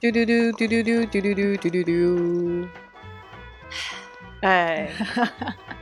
[0.00, 2.68] 丢丢丢丢丢丢丢丢丢丢丢丢。
[4.42, 4.88] 哎，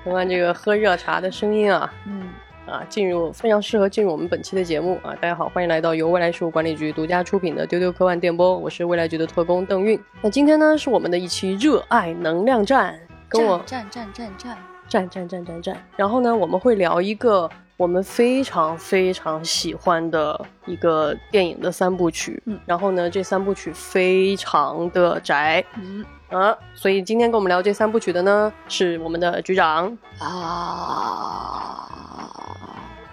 [0.02, 2.30] 听完这个喝热茶的声音啊，嗯，
[2.66, 5.14] 啊，进入非常适合进入我们本期的节目啊！
[5.20, 10.00] 大家好，欢迎来到由未来事务管理局独家出品的《丢丢科幻电波》，我是未来局的特工邓运。
[10.22, 12.98] 那今天呢，是我们的一期热爱能量站，
[13.28, 14.56] 跟我战战战战
[14.88, 15.76] 战战战战战。
[15.94, 22.42] 然后呢，我们会聊一个我们非常非常喜欢的一个电影的三部曲。
[22.46, 29.96] 嗯然后呢，这三部曲非常的宅嗯啊，所以今天跟我们聊这三部曲的呢，是我们的局长。
[30.18, 31.86] 啊，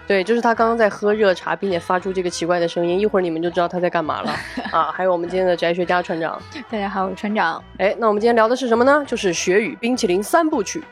[0.06, 4.34] 对，就是他刚刚在喝热茶，并且发出这个奇怪的声音，一会儿你们就知道他在干嘛了
[4.72, 4.90] 啊！
[4.90, 7.62] 还有我们今天的宅学家船长，大家好，我是船长。
[7.78, 9.04] 哎，那我们今天聊的是什么呢？
[9.06, 10.82] 就是《雪与冰淇淋》三部曲。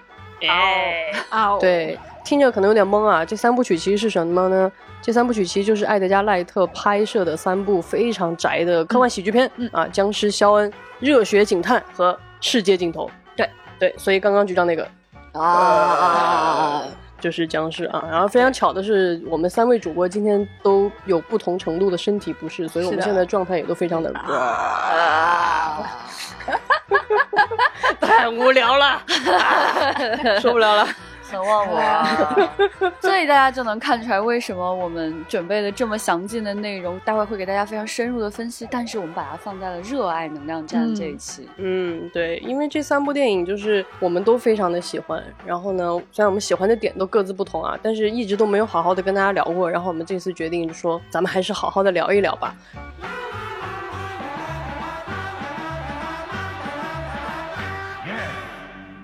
[0.42, 3.24] 哎，啊，对，听着可能有点懵啊。
[3.24, 4.70] 这三部曲其实是什么呢？
[5.00, 13.06] 这三部曲其实就是艾德加·赖特拍摄的三部非常宅的科幻喜剧片、嗯啊，《僵尸肖恩》《热血警探》和《世界尽头》。
[13.34, 14.86] 对对，所以刚刚局长那个
[15.32, 16.84] 啊，
[17.18, 18.04] 就是僵尸啊。
[18.08, 25.82] 然后非常巧的是，我们三位主播今天都有不同程度的身体不适，所以我们现在状态也都非常的啊，
[28.00, 29.02] 太无聊了，
[30.40, 30.86] 受不了了。
[31.32, 32.28] 很忘我啊，
[33.00, 41.48] 所以大家就能看出来为什么我们准备了这么详尽的内容，待会会给大家非常深入的分析，但是我们把它放在了热爱能量站这一期。
[41.56, 52.54] 嗯，对，因为这三部电影就是我们都非常的喜欢，然后呢，虽然我们喜欢的点都各自不同啊，但是一直都没有好好的跟大家聊过，然后我们这次决定就说，咱们还是好好的聊一聊吧。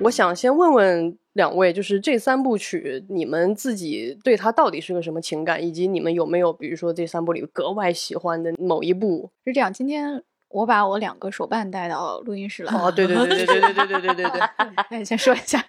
[0.00, 9.30] 我想先问问两位，就是这三部曲，你们自己对它到底是个什么情感，以及你们有没有，比如说这三部里格外喜欢的某一部？
[9.46, 12.74] 是这样，今天我把我两个手办带到录音室来。
[12.74, 14.40] 哦，对对对对对对对对对对对。
[14.88, 15.64] 哎，先说一下，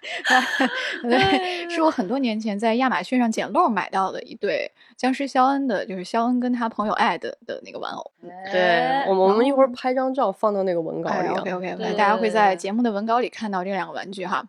[1.08, 8.10] 对，是我很多年前在亚马逊上捡漏买到的一对僵尸肖恩的，就是肖恩跟他朋友艾的的那个玩偶。
[8.50, 11.40] 对，我们我们一会儿拍张照放到那个文稿哎里啊。
[11.40, 14.44] ，OK OK OK，大家会在节目的文稿里看到这两个玩具哈。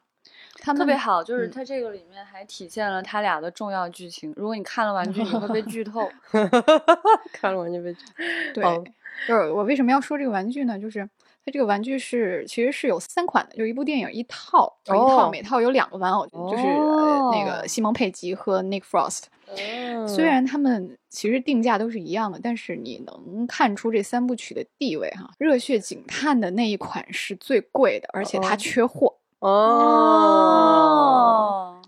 [0.62, 4.32] 他们特别好，就是嗯它这个里面还体现了他俩的重要剧情。
[4.38, 6.08] 如果你看了玩具，你会被剧透。
[7.34, 8.14] 看了玩具被剧透。
[8.54, 8.84] 对哦，
[9.28, 10.78] 就是我为什么要说这个玩具呢？
[10.80, 11.04] 就是
[11.44, 19.24] 它这个玩具是其实是有三款的，就是一部电影一套，就一套，哦每套有两个玩偶，就是、呃、那个哦西蒙佩吉和 Nick Frost。
[19.58, 25.30] 嗯虽然他们其实定价都是一样的，但是你能看出这三部曲的地位哈。
[25.40, 29.08] 热血警探的那一款是最贵的，而且它哦缺货。
[29.08, 29.21] 哦，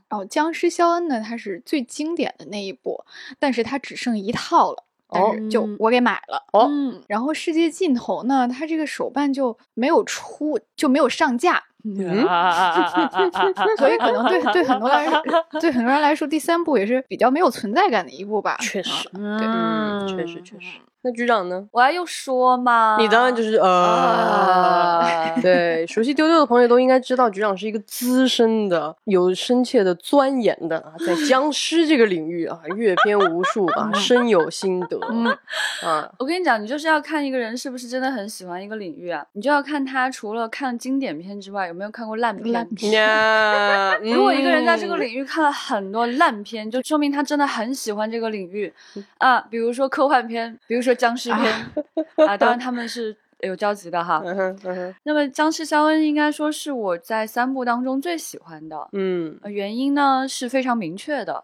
[0.09, 3.03] 然后僵尸肖恩呢，它是最经典的那一部，
[3.40, 6.44] 但是它只剩一套了，但是就嗯我给买了。
[6.53, 11.64] 哦嗯，然后世界尽头呢，它这个手办就没有出，就没有上架。
[11.86, 11.97] 嗯
[13.78, 15.12] 所以可能对对很多人
[15.59, 18.56] 对很多人来说，第三部也是比较没有存在感的一部吧。
[18.62, 20.80] 确实，嗯确实确实。
[21.03, 21.68] 那局长呢？
[21.72, 35.28] 我要又说吗，你当然就是呃，啊 对，熟悉丢丢的朋友都应该知道，局长是一个资深的、有深切的钻研的啊，在僵尸这个领域啊，阅片无数啊，深有心得 嗯
[35.84, 36.09] 啊。
[36.19, 42.53] 我跟你讲，你就是要看一个人是不是真的很喜欢一个领域啊，你就要看他除了看经典片之外，有没有看过烂片。
[42.53, 49.41] 烂片呀，如果一个人在这个嗯领域看了很多烂片，就说明他真的很喜欢这个领域嗯啊。
[49.50, 51.54] 比如说科幻片，比如说僵尸片。
[52.28, 54.22] 啊，当然他们是有交集的哈。
[54.26, 59.38] 嗯嗯那么《僵尸肖恩》应该说是我在三部当中最喜欢的，嗯。
[59.44, 61.44] 呃原因呢是非常明确的。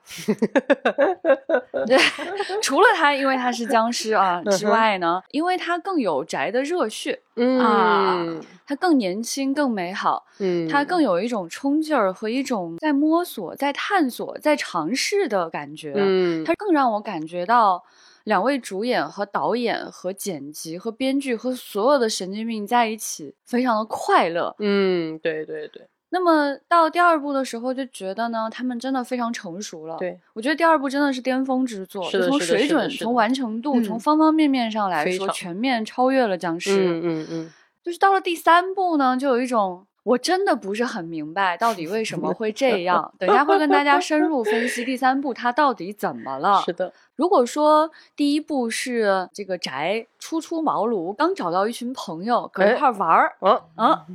[1.86, 1.98] 对，
[2.62, 8.42] 除了他因为他是僵尸啊之外呢，因为他更有宅的热血，嗯。
[8.66, 15.92] 他更年轻、更美好，嗯，他更有一种冲劲儿和一种在摸索、在探索、在尝试的感觉。
[15.96, 17.84] 嗯，他更让我感觉到
[18.24, 24.56] 两位主演和导演和剪辑和编剧和所有的神经病在一起，非常的快乐。
[24.60, 29.96] 嗯，对对对那么到第二部的时候，就觉得呢，他们真的非常成熟了。
[29.98, 36.84] 对，我觉得第二部真的是巅峰之作，从水准、从完成度、嗯从方方面面上来说，全面超越了僵尸。
[36.84, 43.14] 嗯嗯嗯，就是到了第三部呢，就有一种我真的不是很明白到底为什么会这 样。
[43.20, 46.62] 等一下会跟大家深入分析第三部它到底怎么了。
[46.66, 54.06] 是的，如果说第一部是这个宅初出茅庐，刚找到一群朋友搁一块玩儿，哦，啊，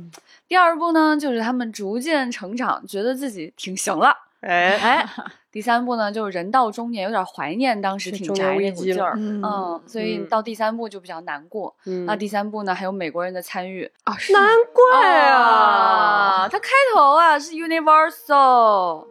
[0.49, 4.13] 第二部呢就是他们逐渐成长，觉得自己挺行了。
[4.41, 5.09] 哎，哎，
[5.55, 10.27] 第三部呢，就是人到中年，有点怀念当时挺宅那股劲儿，嗯嗯，所以嗯。
[10.27, 11.73] 到第三部就比较难过。
[11.85, 12.05] 嗯。
[12.05, 14.83] 那第三部呢，还有美国人的参与啊，难怪
[15.29, 16.49] 啊！
[16.51, 19.07] 它开头啊是 Universal 哦。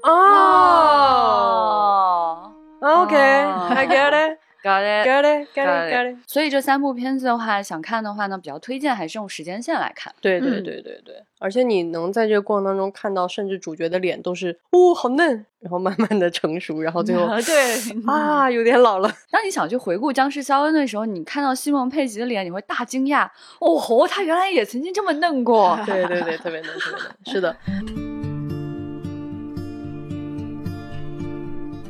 [2.02, 2.50] 哦。
[2.82, 5.06] OK，I get it，，got it。
[5.06, 6.18] got it，get Got it, got it。
[6.26, 10.12] 所以这三部片子的话，想看的话呢，比较推荐还是用时间线来看。
[10.20, 17.76] 对对嗯对对对，而且你能在这个过程当中看到，甚至主角的脸都是哦好嫩，然后慢慢的成熟，然后最后 对
[18.10, 19.12] 啊有点老了。
[19.30, 23.28] 当你想去回顾僵尸肖恩的时候，你看到西蒙佩吉的脸，你会大惊讶，
[23.60, 25.78] 哦吼，他原来也曾经这么嫩过。
[25.84, 27.54] 对对对，特别嫩，特别嫩，是的。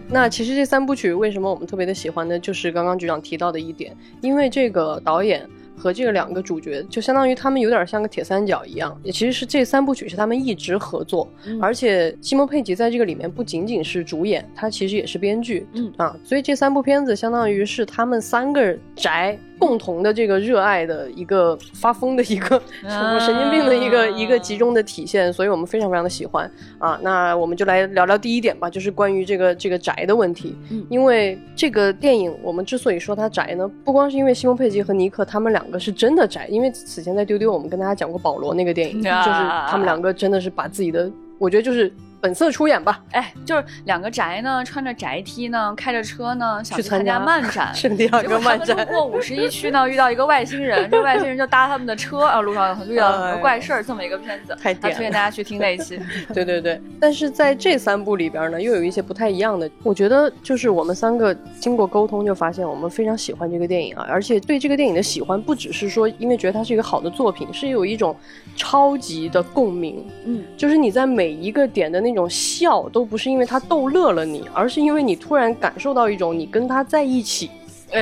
[0.09, 2.39] 那其实这三部曲为什么我们特别的喜欢呢？
[2.39, 11.59] 就是刚刚局长提到的一点，因为这个导演和这个两个主角，就相当于他们有点像个铁三角一样，也其实是这三部曲是他们一直合作，嗯。
[11.61, 15.93] 而且西蒙佩吉在这个里面不仅仅是主演，他其实也是编剧，嗯。
[15.97, 22.56] 啊，所以这三部片子相当于是他们三个宅共同的这个热爱的一个发疯的一个
[22.87, 26.99] 啊神经病的一个一个集中的体现，所以我们非常非常的喜欢啊。
[27.03, 30.56] 那我们就来聊聊第一点吧，就是关于这个这个宅的问题。
[30.71, 41.93] 嗯因为这个电影，我们之所以说它宅呢，不光是因为西蒙佩吉和尼克他们两个是真的宅，因为此前在丢丢我们跟大家讲过保罗那个电影，啊就是他们两个真的是把自己的，我觉得就是
[42.25, 47.75] 本色出演吧，哎，就是两个宅呢，穿着宅 T 呢，开着车呢，想去参加加漫展。
[47.75, 48.87] 圣地亚结果他哥漫展。
[48.87, 56.00] 过五十一区呢，遇到一个外星人，这个外星人就搭他们的车，啊，路上遇到很多 怪事儿，这么一个片子，啊，太推荐大家去听那一期。
[56.32, 59.70] 对对对，但是在这三部里边呢，又有一些不太一样的。
[59.82, 68.17] 我觉得就是我们三个经过沟通，就发现我们非常喜欢这个电影啊，而且对这个电影的喜欢，不只是说因为觉得它是一个好的作品，是有一种
[68.56, 70.06] 超级的共鸣。
[70.25, 77.50] 嗯，就是你在每一个点的那种笑，都不是因为他逗乐了你，而是因为你突然感受到一种你跟他在一起，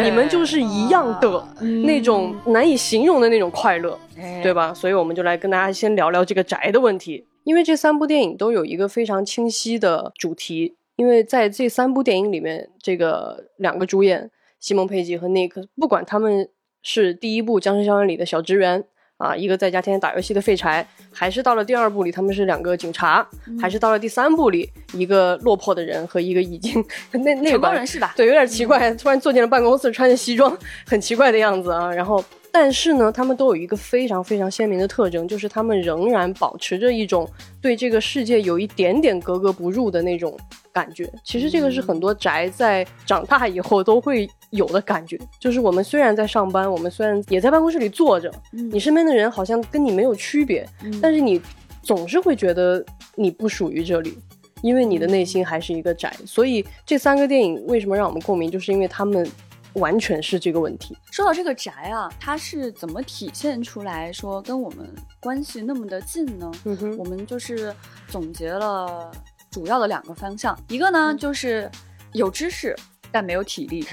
[0.03, 1.49] 你们就是一样的、
[1.85, 3.99] 那种难以形容的那种快乐。
[4.41, 4.73] 对吧？
[4.73, 10.76] 所以我们就来跟大家先聊聊这个宅的问题，因为这三部电影都有一个非常清晰的主题。
[10.94, 14.31] 因为在这三部电影里面，这个两个主演
[14.61, 16.49] 西蒙佩吉和 Nick，不管他们
[16.82, 18.85] 是第一部《僵尸校园》里的小职员
[19.23, 23.25] 啊，一个在家天天打游戏的废柴，还是到了第二部里他们是两个警察，
[23.61, 28.13] 还是到了第三部里一个落魄的人和一个已经那那成功人士吧？
[28.17, 31.89] 对，有点奇怪，突然坐进了办公室，穿着西装，很奇怪的样子啊。
[31.93, 32.23] 然后，
[32.53, 37.27] 但是呢，他们都有一个非常非常鲜明的特征，就是他们仍然保持着一种
[37.63, 40.39] 对这个世界有一点点格格不入的那种
[40.71, 41.11] 感觉。
[41.25, 50.69] 其实这个是很多宅在长大以后都会有的感觉，就是我们虽然在上班，我们虽然也在办公室里坐着，你身边的人好像跟你没有区别，
[51.01, 51.41] 但是你
[51.83, 52.85] 总是会觉得
[53.15, 54.19] 你不属于这里。
[54.61, 59.29] 因为你的内心还是一个宅，所以这三个电影为什么让我们共鸣，就是因为他们
[59.75, 60.97] 完全是这个问题。
[61.11, 66.51] 说到这个宅啊，它是怎么体现出来说跟我们关系那么的近呢？
[66.65, 67.75] 嗯哼我们就是
[68.09, 69.11] 总结了
[69.51, 71.71] 主要的两个方向，一个呢就是
[72.13, 72.77] 有知识
[73.12, 73.87] 但没有体力，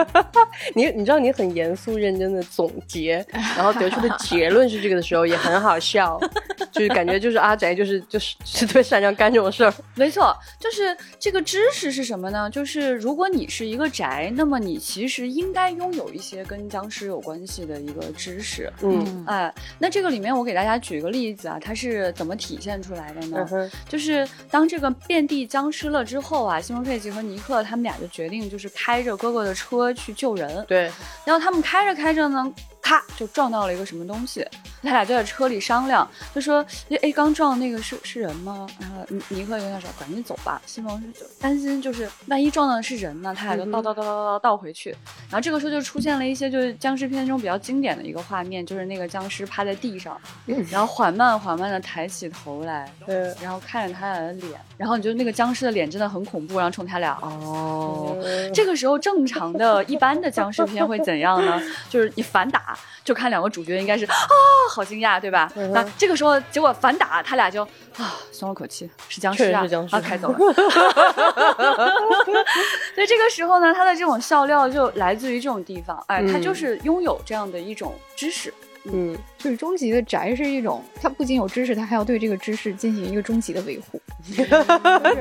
[0.74, 3.24] 你你知道你很严肃认真的总结，
[3.56, 6.20] 然后得出的结论是这个的时候也很好笑，
[6.70, 9.72] 就是感觉就是阿宅就是就是是特别擅长干这种事儿。
[9.94, 12.50] 没错，就是这个知识是什么呢？
[12.50, 18.70] 就是如果你是一个宅，那么你其实应该拥有一些跟僵尸有关系的一个知识。
[18.82, 23.48] 嗯哎，那这个里面我给大家举个例子啊，它是怎么体现出来的呢？
[23.52, 30.64] 嗯就是当这个遍地僵尸了之后啊，西蒙佩吉和尼克他们俩就决定就是开着哥哥的车去救人。
[30.66, 30.90] 对，
[31.24, 34.46] 然后他们开着开着呢，咔就撞到了一个什么东西，
[34.82, 44.90] 他俩就在车里商量，就说：“哎哎，刚撞那个是是人吗？”然后尼尼克就跟他说：“赶紧走吧。”西蒙就担心就是万一撞到的是人呢，他俩就倒倒倒倒倒倒回去。
[45.28, 50.18] 然后这个时候就出现了一些就是僵尸片中比较经典的一个画面，就是那个僵尸趴在地上，
[50.70, 58.16] 然后缓慢缓慢的抬起头来， 呃，然后看着他俩的脸，然后你就那个僵尸的脸真的很恐怖，然后冲他俩哦。
[58.54, 61.60] 这个时候，正常的一般的僵尸片会怎样呢？
[61.88, 62.69] 就是你反打，
[63.04, 64.14] 就看两个主角应该是啊，
[64.70, 65.50] 好惊讶，对吧？
[65.56, 67.62] 嗯那这个时候，结果反打，他俩就
[67.96, 70.38] 啊，松了口气，是僵尸啊，确实是僵尸啊，开走了。
[72.94, 78.52] 所以这个时候呢，他的这种笑料就来自于这种地方，哎，他嗯就是拥有这样的一种知识。
[78.84, 84.00] 嗯，就是终极的宅是一种，它不仅有知识，它还要对这个知识进行一个终极的维护。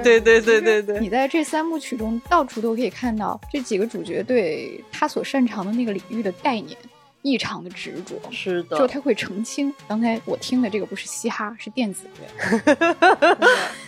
[0.02, 6.78] 对对对对对，你在这三部曲中到处都可以看到这几个主角对他所擅长的那个领域的概念
[7.22, 8.20] 异常的执着。
[8.32, 12.86] 是的，就他会澄清，刚才我听的这个不是嘻哈，是电子乐。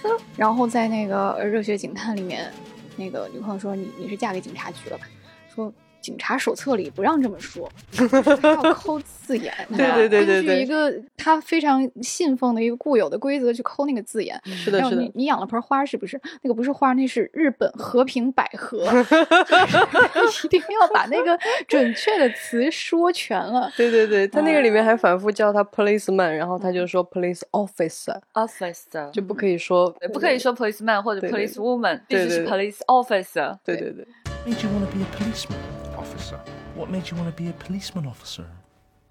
[0.03, 2.51] 对然后在那个《热血警探》里面，
[2.95, 5.07] 那个女朋友说：“你你是嫁给警察局了吧？”
[5.53, 5.71] 说。
[6.01, 7.69] 警察手册里不让这么说，
[8.43, 9.53] 要抠字眼。
[9.77, 14.39] 对对对对对，根据一个他非常信奉的一个固有的规则去抠那个字眼。
[14.45, 15.01] 是的，是的。
[15.01, 16.19] 你你养了盆花是不是？
[16.41, 18.83] 那个不是花，那是日本和平百合。
[20.43, 23.71] 一定要把那个准确的词说全了。
[23.77, 33.57] 对对对，他那个里面还反复叫他 policeman，然后他就说 police officer，officer 就不可以说不可以说 policeman 或者 police woman，必须是 police officer。
[33.63, 34.07] 对对对。
[36.01, 36.39] Officer?
[36.73, 38.47] What made you want to be a policeman officer?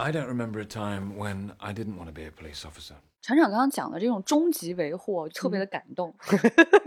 [0.01, 2.97] I don't remember a time when I didn't want to be a police officer.
[3.23, 6.13] 厂长刚刚讲的这种终极维护，特别的感动，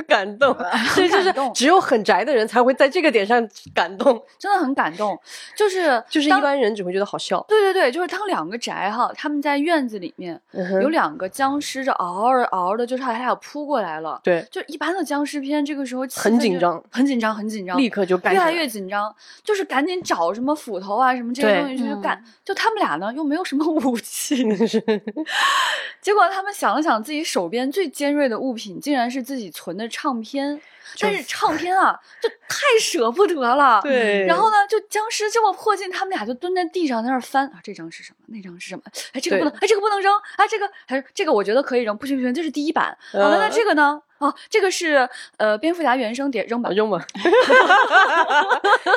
[0.07, 0.51] 感动，
[0.95, 5.17] 对， 就是只有很宅的人才会在这个点上感动，真的很感动。
[5.55, 7.43] 就是就是一般人只会觉得好笑。
[7.47, 10.39] 对对对，就是当两个宅哈，他们在院子里面
[10.81, 14.19] 有两个僵尸，这嗷着嗷的，就差他俩扑过来了。
[14.23, 19.13] 对，就一般的僵尸片，这个时候很紧张，很紧张，很紧张，立刻就干，越来越紧张，
[19.43, 22.21] 就是赶紧找什么斧头啊，什么这些东西去干。
[22.43, 24.35] 就他们俩呢，又没有什么武器，
[24.65, 24.81] 是
[26.01, 27.03] 结果他们想了想。
[27.03, 30.61] 自己手边最尖锐的物品，竟然是自己存的唱片。
[30.99, 33.81] 但是唱片啊，就太舍不得了。
[33.81, 34.25] 对。
[34.25, 38.17] 然后呢，就僵尸这么迫近，他们俩就蹲在地上在那翻啊，这张是什么？
[38.27, 38.83] 那张是什么？
[39.13, 40.13] 哎，这个不能，哎，这个不能扔。
[40.37, 41.97] 哎，这个还是这个，我觉得可以扔。
[41.97, 42.97] 不行不行，这是第一版。
[43.11, 44.01] 好了，那这个呢？
[44.19, 47.05] 哦，这个是呃，蝙蝠侠原声碟，扔吧，扔吧。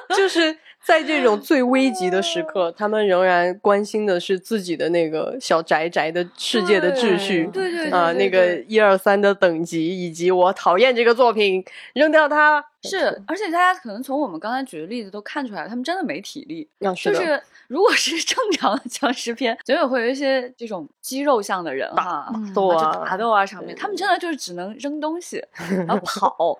[0.16, 0.58] 就是。
[0.86, 11.64] 在这种最危急的时刻，他们仍然关心的是自己的那个小宅宅的世界的秩序，对对啊，那个一二三的等级，以及我讨厌这个作品，
[11.94, 12.64] 扔掉它。
[12.82, 16.68] 是，而且大家可能从我们刚才举的例子都看出来，他们真的没体力。
[16.80, 25.42] 就是如果是正常的僵尸片， 总有会有一些这种肌肉像的人哈，斗啊、打斗啊上面，他们真的就是只能扔东西，
[25.86, 26.58] 然后跑，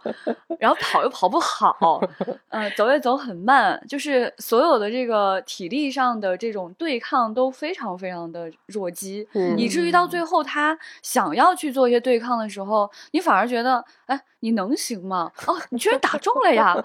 [0.59, 2.01] 然后跑又跑不好，
[2.51, 14.21] 嗯，走也走很慢，就是所有的这个体力上的这种对抗都非常非常的弱鸡，以至于到最后他想要去做一些对抗的时候，你反而觉得，哎。
[14.41, 15.33] 你能行吗？
[15.47, 16.77] 哦，你居然打中了呀！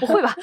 [0.00, 0.34] 不会吧？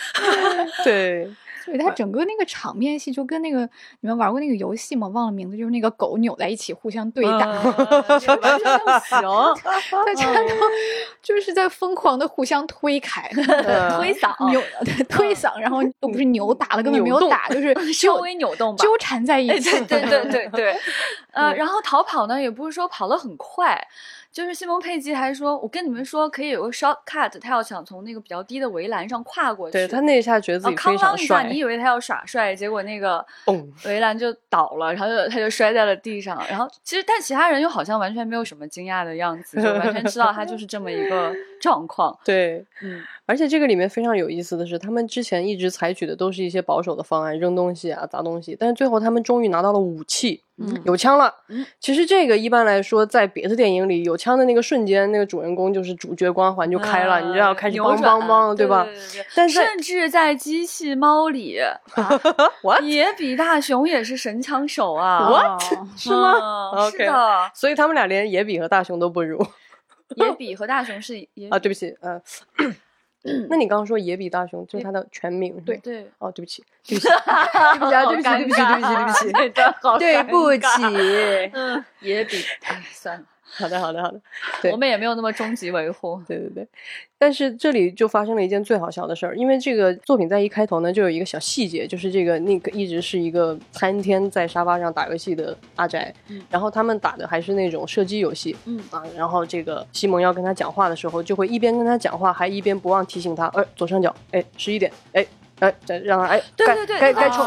[0.84, 1.28] 对，
[1.70, 3.62] 所以它整个那个场面戏就跟那个
[4.02, 5.08] 你们玩过那个游戏吗？
[5.08, 7.52] 忘了名字，就是那个狗扭在一起互相对打，
[9.00, 9.30] 行。
[10.06, 10.56] 大家都
[11.22, 14.62] 就是在疯狂的互相推开、 推搡、扭、
[15.08, 19.72] 推搡，然后都不是扭打了，根本没有打，就是 稍微扭动、纠缠在一起。
[19.86, 20.76] 对对对对，
[21.32, 23.80] 呃，然后逃跑呢，也不是说跑得很快。
[24.32, 29.74] 就是西蒙佩吉还说，我跟你们说可以有个 short cut，他要想从那个比较低的围栏上跨过去。
[29.74, 33.24] 对他那一下觉得自己非常帅，你以为他要耍帅，结果那个
[33.86, 36.42] 围栏就倒了，然后就他就摔在了地上。
[36.50, 42.18] 然后其实但其他人又好像完全没有什么惊讶的样子，就完全知道他就是这么一个状况。
[42.26, 50.42] 对，嗯，而且这个里面非常有意思的是，他们之前一直采取的都是一些保守的方案，扔东西啊，砸东西，但是最后他们终于拿到了武器。
[50.84, 51.34] 有枪了。
[51.80, 58.88] 其实这个一般来说，在别的电影里，有枪的那个瞬间，那个主人公就是主角光环就开了，你知道开始梆梆梆，对吧？
[59.36, 61.60] 但是甚至在机器猫里，
[62.84, 65.62] 野比大雄也是神枪手啊！What
[65.96, 66.90] 是吗？
[66.90, 69.40] 是的，所以他们俩连野比和大雄都不如。
[70.18, 71.16] 野比和大雄是
[71.52, 72.20] 啊，对不起，呃。
[73.50, 75.60] 那你刚刚说野比大雄就是他的全名？
[75.66, 76.10] 对对。
[76.20, 81.52] 哦， 对不起，对不起，对不起，对不起，对不起，对不起，对不起，对不起。
[81.54, 83.26] 嗯，野比，哎，算了。
[83.58, 84.22] 好的，好的，好的。
[84.72, 86.22] 我们也没有那么终极维护。
[86.28, 86.68] 对对对。
[87.18, 96.14] 但是这里就发生了一件最好笑的事儿，因为这个作品在一开头呢，就有一个小细节，就是这个 Nick 一直是一个参天在沙发上打游戏的阿宅，
[96.50, 105.26] 然后他们打的还是那种射击游戏，嗯啊，然后这个西蒙要跟他讲话的时候，就会一边跟他讲话，还一边不忘提醒他，哎，左上角，哎，十一点，哎。
[105.60, 107.46] 哎，再让他哎，对对对，该该冲，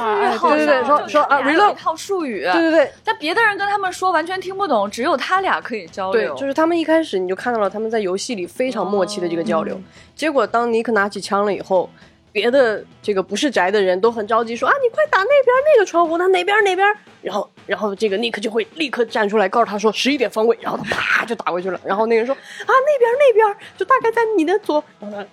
[0.50, 6.35] 对对对，说说啊，reload 一套术语，对对对，但别的人跟他们说完全听不懂，只有他俩可以交流。
[6.35, 9.81] 对，就是他们一开始你就看到了他们在游戏里非常默契的这个交流，
[10.14, 11.88] 结果当尼克拿起枪了以后，
[12.32, 16.86] 别的这个不是宅的人都很着急说啊，你快打那边那个窗户，他哪边哪边，
[17.20, 24.82] 然后然后这个尼克就会立刻站出来告诉他说十一点方位，然后他啪就打过去了，然后那个人说啊那边那边就大概在你的左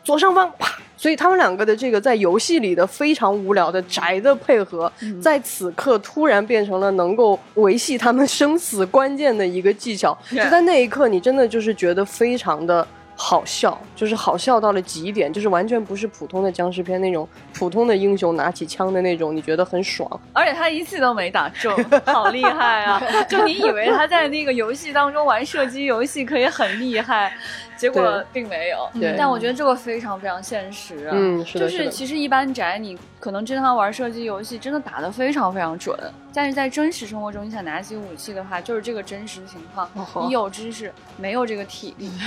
[0.03, 0.77] 左上方，啪。
[0.97, 4.91] 所以他们两个的这个在游戏里的非常无聊的宅的配合，
[5.21, 10.17] 在此刻突然变成了能够维系他们生死关键的一个技巧。
[10.29, 12.85] 就在那一刻，你真的就是觉得非常的
[13.21, 20.09] 好笑，就是好笑到了极点，就是完全不是普通的僵尸片那种普通的英雄拿起枪的那种，你觉得很爽。
[20.31, 23.01] 而且他一次都没打中，好厉害啊！
[23.27, 27.33] 就你以为他在那个游戏当中玩射击游戏可以很厉害。
[27.79, 28.89] 结果并没有。
[28.93, 31.11] 对但我觉得这个非常非常现实啊。
[31.13, 35.97] 嗯，是就的，是的，是其实一般宅，你可能经常玩射击游戏，真的打得非常非常准。
[36.33, 39.89] 但是在真实生活中，你想拿起武器的话，就是这个真实情况。
[39.95, 42.11] 哦你有知识，没有这个体力。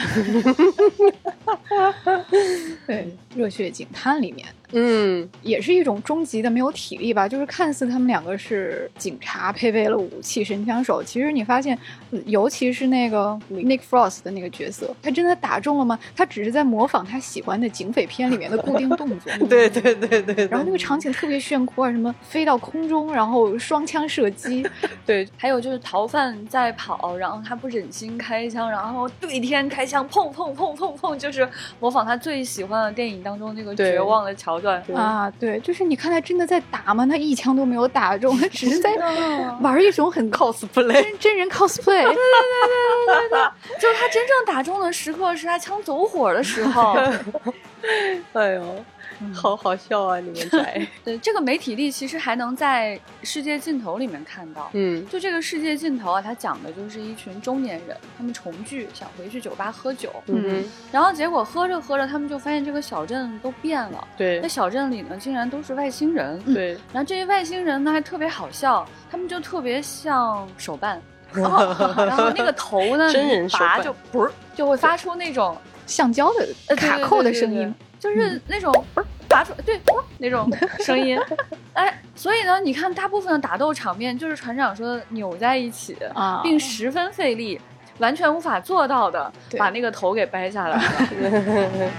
[2.86, 11.78] 对，热血警探里面嗯，也是一种终极的没有体力吧，就是看似他们两个是警察配备了武器神枪手，其实你发现，
[12.10, 15.98] 呃尤其是那个 Nick Frost 的那个角色，他真的打中了吗？
[16.16, 19.32] 他只是在模仿他喜欢的警匪片里面的固定动作。
[19.48, 24.66] 对对对对，然后那个场景特别炫酷啊，什么飞到空中，然后双枪射击，
[25.04, 31.46] 对还有就是逃犯在跑，然后他不忍心开枪，然后对天开枪，砰砰砰砰砰，就是
[31.80, 34.60] 模仿他最喜欢的电影当中那个绝望的桥
[34.94, 37.06] 啊，对，就是你看他真的在打吗？
[37.06, 41.82] 他一枪都没有打中，他只是在 嗯玩一种很 cosplay，真真人 cosplay。
[41.84, 42.14] 对对对
[43.06, 46.92] 对对对就是他真正打中的时刻是他枪走火的时候。
[48.34, 48.84] 哎呦，
[49.34, 50.18] 好好笑啊！
[50.18, 54.70] 你们在， 对，这个没体力其实还能在世界尽头里面看到。
[54.72, 64.08] 嗯就这个世界尽头啊，它讲的就是一群中年人，他们重聚，想回去酒吧喝酒，嗯，然后结果喝着喝着，他们就发现这个小镇都变了。
[64.16, 66.40] 对那小镇里呢，竟然都是外星人。
[66.42, 71.00] 对，然后这些外星人呢还特别好笑，他们就特别像手办，
[71.32, 71.64] 然后
[72.04, 78.84] 然后那个头呢，真人拔手办就不是就会发出那种橡胶的卡对对对对扣的声音，就是那种
[79.28, 79.80] 拔出对
[80.18, 80.50] 那种
[80.82, 81.16] 声音，
[81.72, 87.60] 哎，所以呢，你看大部分的打斗场面就是船长说的扭在一起，啊并十分费力，
[87.98, 90.82] 完全无法做到的把那个头给掰下来了。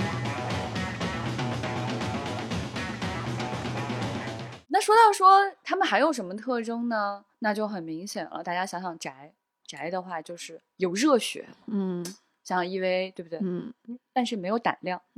[4.67, 7.23] 那说到说他们还有什么特征呢？
[7.39, 8.43] 那就很明显了。
[8.43, 9.31] 大家想想宅
[9.65, 12.05] 宅的话，就是有热血，嗯
[12.43, 13.39] 想想 EVA 对不对？
[13.41, 13.73] 嗯，
[14.13, 15.01] 但是没有胆量。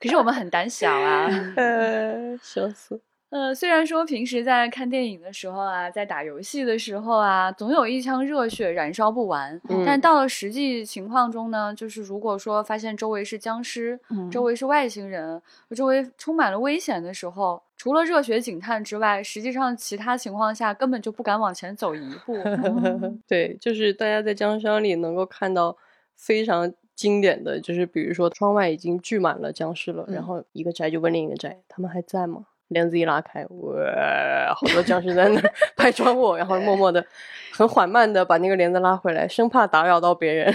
[0.00, 1.28] 可是我们很胆小啊。
[1.56, 15.40] 呃， 笑死，呃，虽然说平时在看电影的时候啊，在打游戏的时候啊，总有一腔热血燃烧不完，嗯但到了实际情况中呢，就是如果说发现周围是僵尸，嗯周围是外星人，
[15.76, 22.36] 周围充满了危险的时候，除了热血警探之外，实际上其他情况下根本就不敢往前走一步。
[23.28, 25.76] 对，就是大家在僵尸里能够看到
[26.16, 32.46] 非常经典的就是，比如说窗外已经聚满了僵尸了，然嗯后一个宅就问另一个宅，他们还在吗？
[32.70, 37.04] 帘子一拉开，哇，好多僵尸在那儿 拍窗户，然后默默的、
[37.52, 40.52] 很缓慢的把那个帘子拉回来，生怕打扰到别人，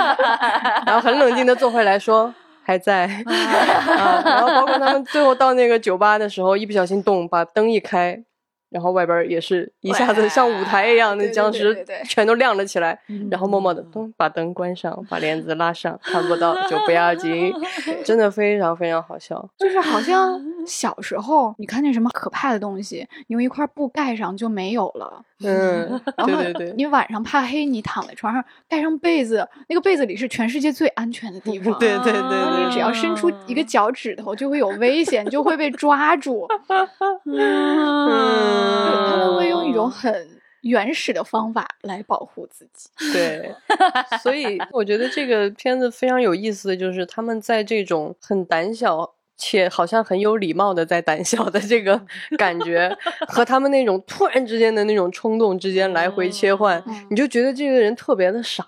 [0.84, 3.04] 然后很冷静的坐回来说还在，
[3.98, 8.22] 啊，然后包括他们最后到那个酒吧的时候，一不小心动，把灯一开。
[8.74, 17.52] 然后外边也是一下子像舞台一样，那僵尸全都亮了起来，嗯然后默默的咚把灯关上，把帘子拉上，看不到就不要紧，
[18.04, 19.48] 真的非常非常好笑。
[19.56, 25.22] 就是好像小时候你看见什么可怕的东西，你用一块布盖上就没有了。
[25.48, 31.72] 嗯， 然后对对对，你晚上怕黑，你躺在床上盖上被子，那个被子里是全世界最安全的地方。
[31.78, 36.46] 对对对然后对你只要伸出一个脚趾头，就会有危险，就会被抓住。
[37.26, 37.36] 嗯
[39.10, 40.28] 他们会用一种很
[40.62, 42.88] 原始的方法来保护自己。
[43.12, 43.54] 对，
[44.22, 49.14] 所以我觉得这个片子非常有意思的就是他们在这种很胆小。
[49.36, 52.00] 且好像很有礼貌的在胆小的这个
[52.38, 52.96] 感觉，
[53.28, 58.66] 和他们那种突然之间的那种冲动之间来回切换，嗯你就觉得这个人特别的傻。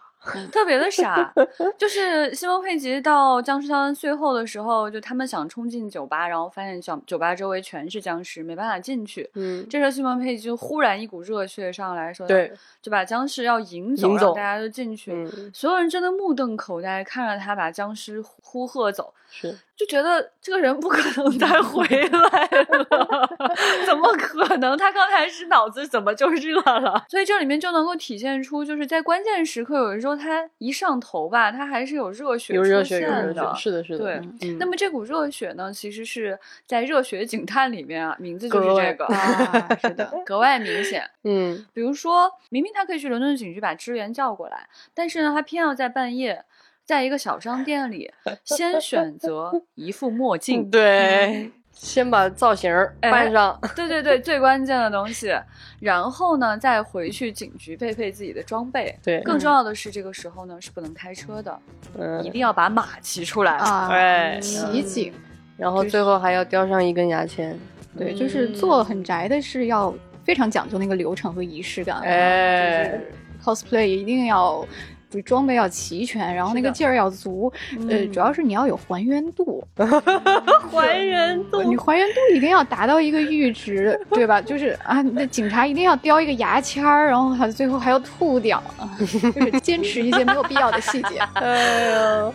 [0.51, 1.33] 特别的傻，
[1.79, 9.31] 就 是西蒙佩吉到僵尸肖恩最后的时候，就他们想冲进酒吧，然后发现小酒吧周围全是僵尸，没办法进去。
[9.35, 12.53] 嗯，这时候西蒙佩吉就忽然一股热血上来说，对，
[12.83, 15.13] 就把僵尸要引走，引走让大家就进去。
[15.13, 19.57] 嗯，所有人真的目瞪口呆看着他把僵尸呼喝走，是。
[19.77, 23.29] 就觉得这个人不可能再回 来了，
[23.87, 24.77] 怎么可能？
[24.79, 27.05] 他刚才是脑子怎么就热了？
[27.11, 33.99] 所以这里面就能够体现出，就是在关键时刻，有的时候他一上头吧，他还是有热血有热出血，有热现的血，是的，是的。
[33.99, 41.09] 对嗯那么这股热血呢，其实是在《热血警探》里面啊，名字就是这个，啊是的，格外明显。
[41.25, 46.45] 嗯，比如说，明明他可以去伦敦警局把支援叫过来，但是呢，他偏要在半夜，
[46.87, 48.11] 在一个小商店里，
[48.45, 50.71] 先选择 一副墨镜。
[50.71, 55.35] 对，先把造型扮上，对对对，最关键的东西，
[55.81, 58.97] 然后呢，再回去警局配配自己的装备。
[59.03, 61.59] 对更重要的是，这个时候呢是不能开车的，
[61.99, 63.53] 嗯一，定要把马骑出来。
[63.57, 65.13] 啊，哎奇景。
[65.57, 67.59] 然后最后还要叼上一根牙签，
[67.99, 71.99] 对，就是做很宅的是要非常讲究那个流程和仪式感。
[72.01, 74.67] 哎就是 cosplay 一定要
[75.09, 77.53] 就装备要齐全，然后那个劲儿要足，
[77.89, 79.63] 呃，嗯主要是你要有还原度，
[80.71, 84.41] 还原度你还原度一定要达到一个阈值，对吧？
[84.43, 91.19] 就是啊，那警察一定要叼一个牙签儿，然后还最后还要吐掉，啊就是坚持一些没有必要的细节。
[91.35, 92.31] 哎呀，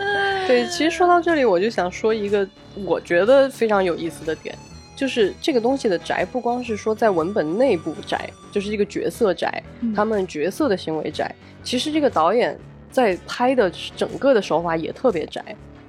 [0.47, 2.47] 对，其实说到这里，我就想说一个
[2.85, 4.55] 我觉得非常有意思的点，
[5.01, 11.33] 就是这个东西的宅不光是说在文本内部宅，就是这个角色宅，嗯他们角色的行为宅。
[11.63, 12.55] 其实这个导演
[12.91, 15.43] 在拍的整个的手法也特别宅，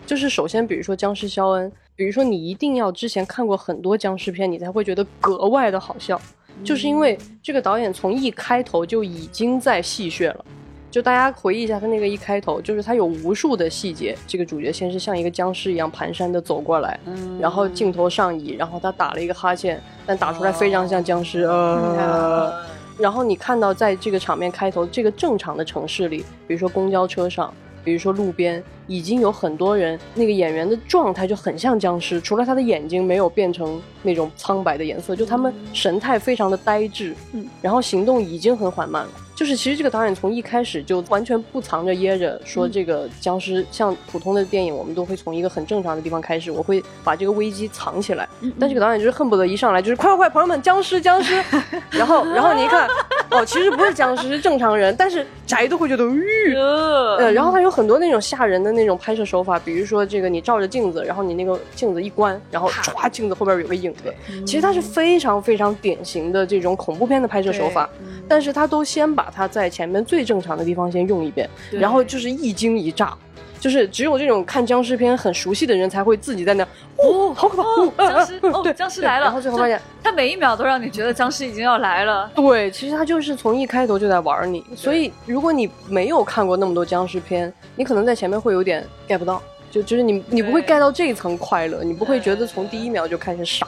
[0.06, 6.18] 就是首先比如说僵尸肖恩，比如说你一定要之前看过很多僵尸片，你才会觉得格外的好笑，
[6.64, 10.44] 就是因为这个导演从一开头就已经在戏谑了。
[10.92, 14.14] 就大家回忆一下，他那个一开头，就是他有无数的细节。
[14.26, 22.52] 这个主角先是像一个僵尸一样蹒跚的走过来，嗯然后镜头上移，然后他打了一个哈欠，但打出来非常像僵尸，嗯呃。
[22.98, 27.52] 然后你看到在这个场面开头，这个正常的城市里，比如说公交车上，
[27.82, 39.10] 比如说路边，已经有很多人，那个演员的状态就很像僵尸，除了他的眼睛没有变成那种苍白的颜色，就他们神态非常的呆滞，嗯，然后行动已经很缓慢了。
[39.42, 48.28] 就是其实这个导演从一开始就完全不藏着掖着，说这个僵尸像普通的电影，我们都会从一个很正常的地方开始，我会把这个危机藏起来。
[48.60, 51.42] 但这个导演就是恨不得一上来就是快快快，朋友们，僵尸僵尸，
[51.90, 52.88] 然后然后你一看，
[53.34, 56.54] 哦，其实不是僵尸，是正常人，但是宅都会觉得吁。
[56.54, 64.12] 呃，然后他有很多那种吓人的那种拍摄手法，比如说这个你照着镜子，然后你那个镜子一关，然后歘，镜子后边有个影子。
[64.46, 67.88] 其实它是非常非常典型的这种恐怖片的拍摄手法，
[68.28, 73.16] 但是他都先把它在前面最正常的地方先用一遍，然后就是一惊一乍。
[73.62, 76.64] 就是只有这种看僵尸片很熟悉的人才会自己在那，
[76.96, 77.62] 哦，好可怕！
[77.62, 82.28] 哦僵尸哦对，僵尸来了，然后最后发现，他每一秒都让你觉得僵尸已经要来了。
[82.34, 93.64] 对，其实他就是从一开头就在玩你，所以如果你没有看过那么多僵尸片，你可能在前面会有点 get 不到，就就是你你不会 get 到这一层快乐，你不会觉得从第一秒就开始傻。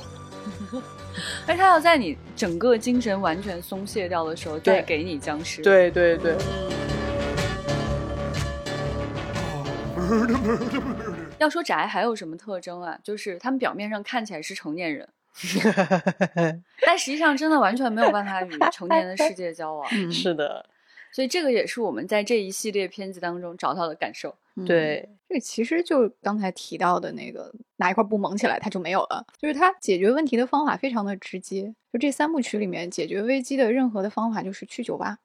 [1.47, 6.35] 而他要在你整个精神完全松懈掉的时候，对再给你僵尸。，对对对，
[11.39, 12.99] 要说宅还有什么特征啊？
[13.03, 15.09] 就是他们表面上看起来是成年人，
[16.87, 19.89] 但实际上真的完全没有办法与成年的世界交往。
[19.93, 20.65] 嗯，是的，
[21.13, 24.35] 所以这个也是我们在这一系列片子当中找到的感受。
[24.57, 29.27] 嗯对，这个其实就刚才提到的那个拿一块布蒙起来，它就没有了。
[29.37, 31.75] 就是它解决问题的方法非常的直接。
[31.93, 35.19] 就这三部曲里面解决危机的任何的方法就是去酒吧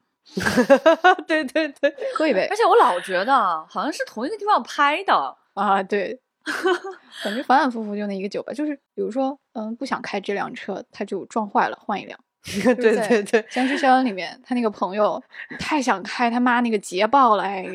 [1.28, 5.38] 对 对对，喝一杯而且我老觉得啊好像是同一个地方拍的。
[5.56, 6.20] 啊，对，
[7.24, 12.20] 感觉反反复复就那一个酒吧，就是比如说，嗯，不想开这辆车，他就撞坏了，换一辆。
[12.64, 15.22] 对对对，《僵尸肖恩》里面，他那个朋友
[15.60, 17.66] 太想开他妈那个捷豹了， 哎，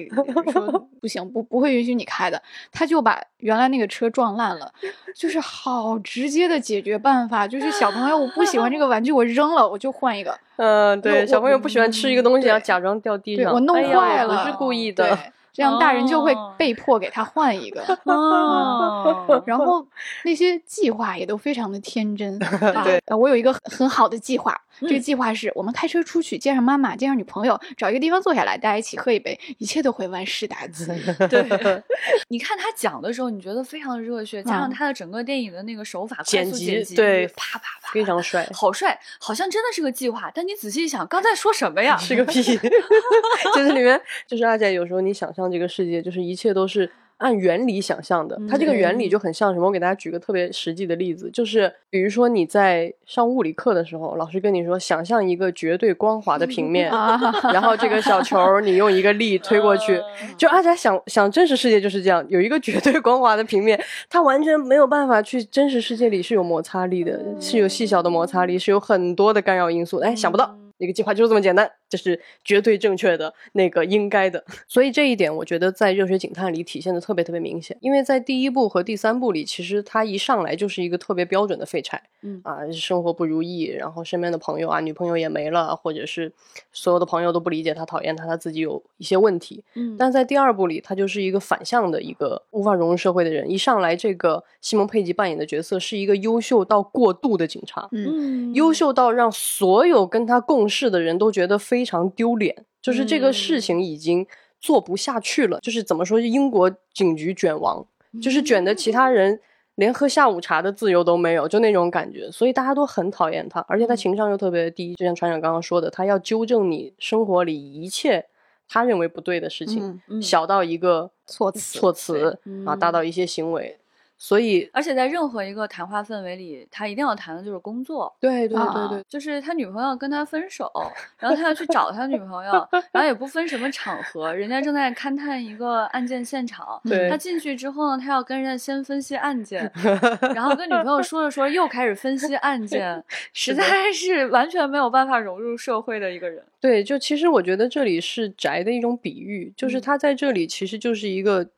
[0.53, 4.72] 说不行，不不会允许你开的，他就把原来那个车撞烂了，
[5.14, 15.18] 就是好直接的解决办法，就是小朋友我不喜欢这个玩具，我扔了，我就换一个，嗯，对，小朋友不喜欢吃一个东西，要假装掉地上，我弄坏了，不是故意对的。
[15.55, 17.81] 这样大人就会哦被迫给他换一个。
[18.05, 19.87] 哦， 然后
[20.25, 22.38] 那些计划也都非常的天真。
[22.75, 30.85] 啊对呃我有一个很很好的计划，这个嗯计划是我们开车出去，见上妈妈，见上女朋友，找一个地方坐下来，大家一起喝一杯，一切都会万事大吉。
[31.31, 31.83] 对，
[32.29, 40.31] 你看他讲的时候，你觉得非常的热血，加上嗯他的整个电影的那个手法，剪辑，对啪啪啪，非常帅，好帅，好像真的是个计划。
[40.35, 41.97] 但你仔细一想，刚才说什么呀？
[41.97, 42.43] 是个屁。
[42.43, 48.38] 就是里面，就是阿姐有时候你想象这个世界，就是一切都是按原理想象的。
[48.48, 49.66] 它这个原理就很像什么？
[49.66, 57.18] 我给大家举个特别实际的例子，就是比如说你在上物理课的时候，老师跟你说，想象一个绝对光滑的平面，啊，
[57.52, 60.00] 然后这个小球你用一个力推过去。
[60.37, 63.80] 就阿宅想想真实世界就是这样，有一个绝对光滑的平面，
[64.11, 69.98] 它完全没有办法去真实世界里是有摩擦力的，是有细小的摩擦力，是有很多的干扰因素。
[69.98, 70.59] 哎，想不到。
[70.78, 74.44] 一个计划就是这么简单，这是绝对正确的，那个应该的。
[74.66, 77.76] 所以这一点，我觉得在《热血警探》里体现的特别特别明显。
[77.80, 86.33] 因为在第一部和第三部里，其实他一上来就是一个特别标准的废柴，嗯啊，生活不如意，然后身边的朋友啊，女朋友也没了，或者是
[86.72, 89.62] 所有的朋友都不理解他、讨厌他，他自己有一些问题。
[89.74, 93.48] 嗯但在第二部里，他就是一个反向的一个无法融入社会的人。
[93.48, 104.27] 一上来，这个西蒙佩吉扮演的角色是一个优秀到过度的警察，嗯，嗯优秀到让所有跟他共事的人都觉得非常丢脸，就是这个事情已经
[104.61, 105.59] 做不下去了。
[105.61, 107.87] 就是怎么说，英国警局卷王，
[108.23, 109.40] 就是卷的其他人
[109.75, 112.31] 连喝下午茶的自由都没有，就那种感觉。
[112.31, 114.94] 所以大家都很讨厌他，而且他情商又特别低。
[114.94, 118.27] 就像船长刚刚说的，他要纠正你生活里一切
[118.68, 122.31] 他认为不对的事情，嗯嗯小到一个措辞措辞对
[122.64, 123.79] 啊，嗯大到一些行为，
[124.16, 128.14] 所以而且在任何一个谈话氛围里，他一定要谈的就是工作。
[128.20, 130.70] 对对啊对对，就是他女朋友跟他分手，
[131.18, 132.53] 然后他要去找他女朋友，
[132.92, 136.81] 然后也不分什么场合，人家正在勘探一个案件现场。
[136.88, 139.70] 对他进去之后呢，他要跟人家先分析案件，
[140.35, 146.42] 然后跟女朋友说着说着又开始分析案件，实在是完全没有办法融入社会的一个人。
[146.61, 151.50] 对，就其实我觉得这里是宅的一种比喻，就是嗯他在这里其实就是一个，就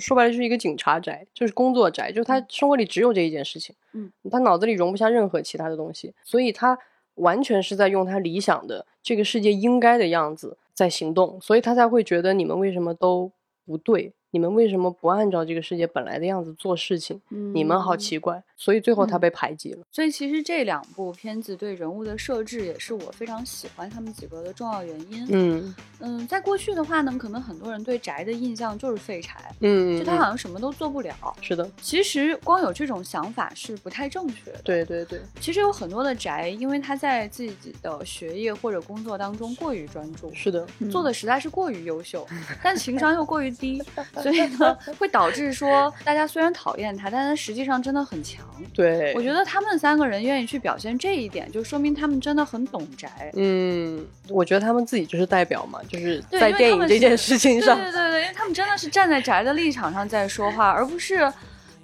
[0.00, 6.78] 说白了就是一个警察宅，就是工作宅，就是他生活里只有这一件事情，嗯，他脑子里容不下任何其他的东西，所以他
[7.14, 13.30] 完全是在用他理想的这个世界应该的样子在行动，所以他才会觉得你们为什么都
[13.66, 17.20] 不对，你们为什么不按照这个世界本来的样子做事情？
[17.28, 19.84] 你们好嗯奇怪，所以最后他嗯被排挤了。
[19.90, 25.26] 所以其实这两部片子对人物的设置也是我非常喜欢他们几个的重要原因。
[25.30, 31.14] 嗯嗯，在过去的话呢，可能很多人对宅的印象就是废柴，嗯，就他好嗯像什么都做不了。
[31.40, 42.26] 是的，其实光有这种想法是不太正确的。，对对对，其实有很多的宅，因为他在自己的学业或者工作当中过于专注，是的，做的实在是过于优秀，
[42.62, 43.82] 但情商又过于低，
[44.22, 48.44] 所以呢，会导致说大家虽然讨厌他，但他实际上真的很强。
[48.74, 53.30] 对，我觉得他们三个人愿意去表现这一点，就说明他们真的很懂宅。
[53.34, 61.30] 嗯，我觉得他们自己就是代表嘛，就是在电影这件事情对上，对对对，因为他们真的是站在宅的立场上在说话，而不是，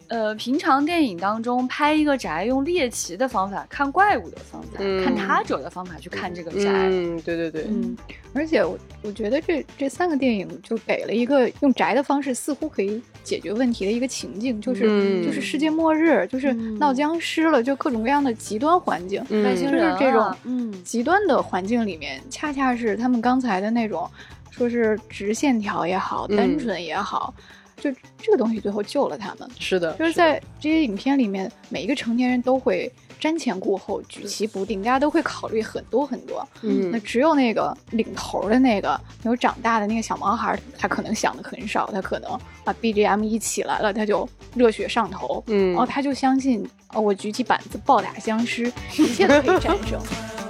[0.08, 5.04] 呃，平常电影当中拍一个宅用猎奇的方法看怪物的方法，嗯。
[5.04, 6.70] 看他者的方法去看这个宅。
[6.70, 7.96] 嗯，对对对，嗯
[8.32, 15.24] 而且我我觉得这这三个电影就给了一个用宅的方式似乎可以解决问题的一个情境，就是、嗯。
[15.24, 16.78] 就是世界末日，就是嗯。
[16.78, 19.20] 闹僵尸了，就各种各样的极端环境。
[19.30, 19.42] 嗯。
[19.42, 24.08] 就是外星人这种极端的环境里面，恰恰是他们刚才的那种，
[24.50, 26.58] 说是直线条也好，单嗯。
[26.58, 27.34] 纯也好，
[27.76, 29.48] 就这个东西最后救了他们。
[29.58, 36.46] 是的，就是在这些影片里面，每一个成年人都会瞻前顾后、举棋不定，大家都会考虑很多很多。
[36.62, 50.00] 嗯那只有那个领头的那个没有长大的那个小毛孩，他可能想的很少，他可能把 BGM 一起来了，他就热血上头，嗯然后他就相信，哦，我举起板子暴打僵尸，一切都可以战胜。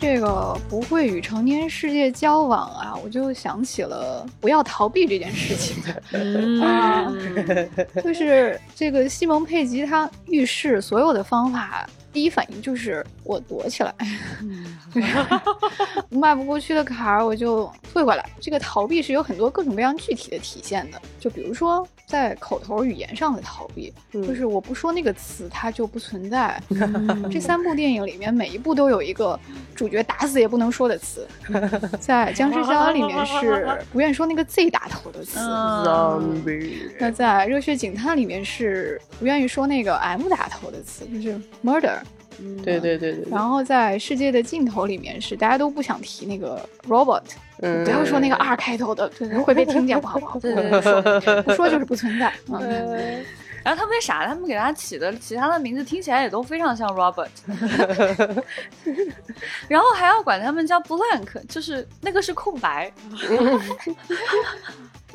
[0.00, 5.82] 这个不会与成年世界交往啊，我就想起了不要逃避这件事情。
[6.62, 7.68] 啊嗯
[8.02, 13.94] 就是这个西蒙佩吉他遇事所有的方法，第一反应就是我躲起来，
[16.08, 18.24] 迈不过去的坎儿我就退回来。
[18.40, 26.58] 这个逃避是有很多各种各样具体的体现的，就比如说在口头语言上的逃避，嗯就是我不说那个词，它就不存在。
[27.30, 29.38] 这三部电影里面每一部都有一个
[29.74, 31.28] 主角打死也不能说的词，
[32.00, 35.38] 在《僵尸肖恩》里面是 不愿说那个 Z 打头的词。
[35.38, 41.98] 嗯 zombie，那在《热血警探》里面是不愿意说那个 M 打头的词，就是 murder。
[42.62, 47.22] 对对对对，然后在《世界的尽头》里面是大家都不想提那个 robot，、
[47.60, 47.84] 嗯。
[47.84, 52.32] 不要说那个 R 开头的，对会被听见，不好不好，对对对，说不说就是不存在。
[52.48, 53.24] 嗯，
[53.64, 57.28] 然后他为啥，他们给他起的其他的名字听起来也都非常像 Robert，
[59.68, 62.92] 然后还要管他们叫 blank，就是那个是空白。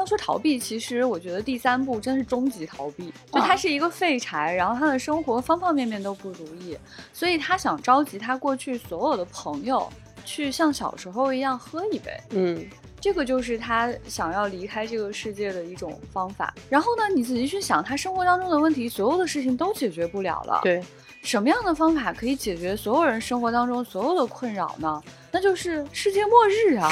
[0.01, 6.75] 要说逃避，其实我觉得第三部真是终极逃避，就他是一个废柴，然后他的生活方方面面都不如意，
[7.13, 9.87] 所以他想召集他过去所有的朋友，
[10.25, 12.11] 去像小时候一样喝一杯。
[12.31, 12.67] 嗯
[12.99, 16.53] 这个就是他想要离开这个世界的一种方法。
[16.69, 20.83] 然后呢，你仔细去想，他生活当中的问题，所有的事情都解决不了了。，对，
[21.23, 25.01] 什么样的方法可以解决所有人生活当中所有的困扰呢？
[25.33, 26.91] 那就是世界末日啊，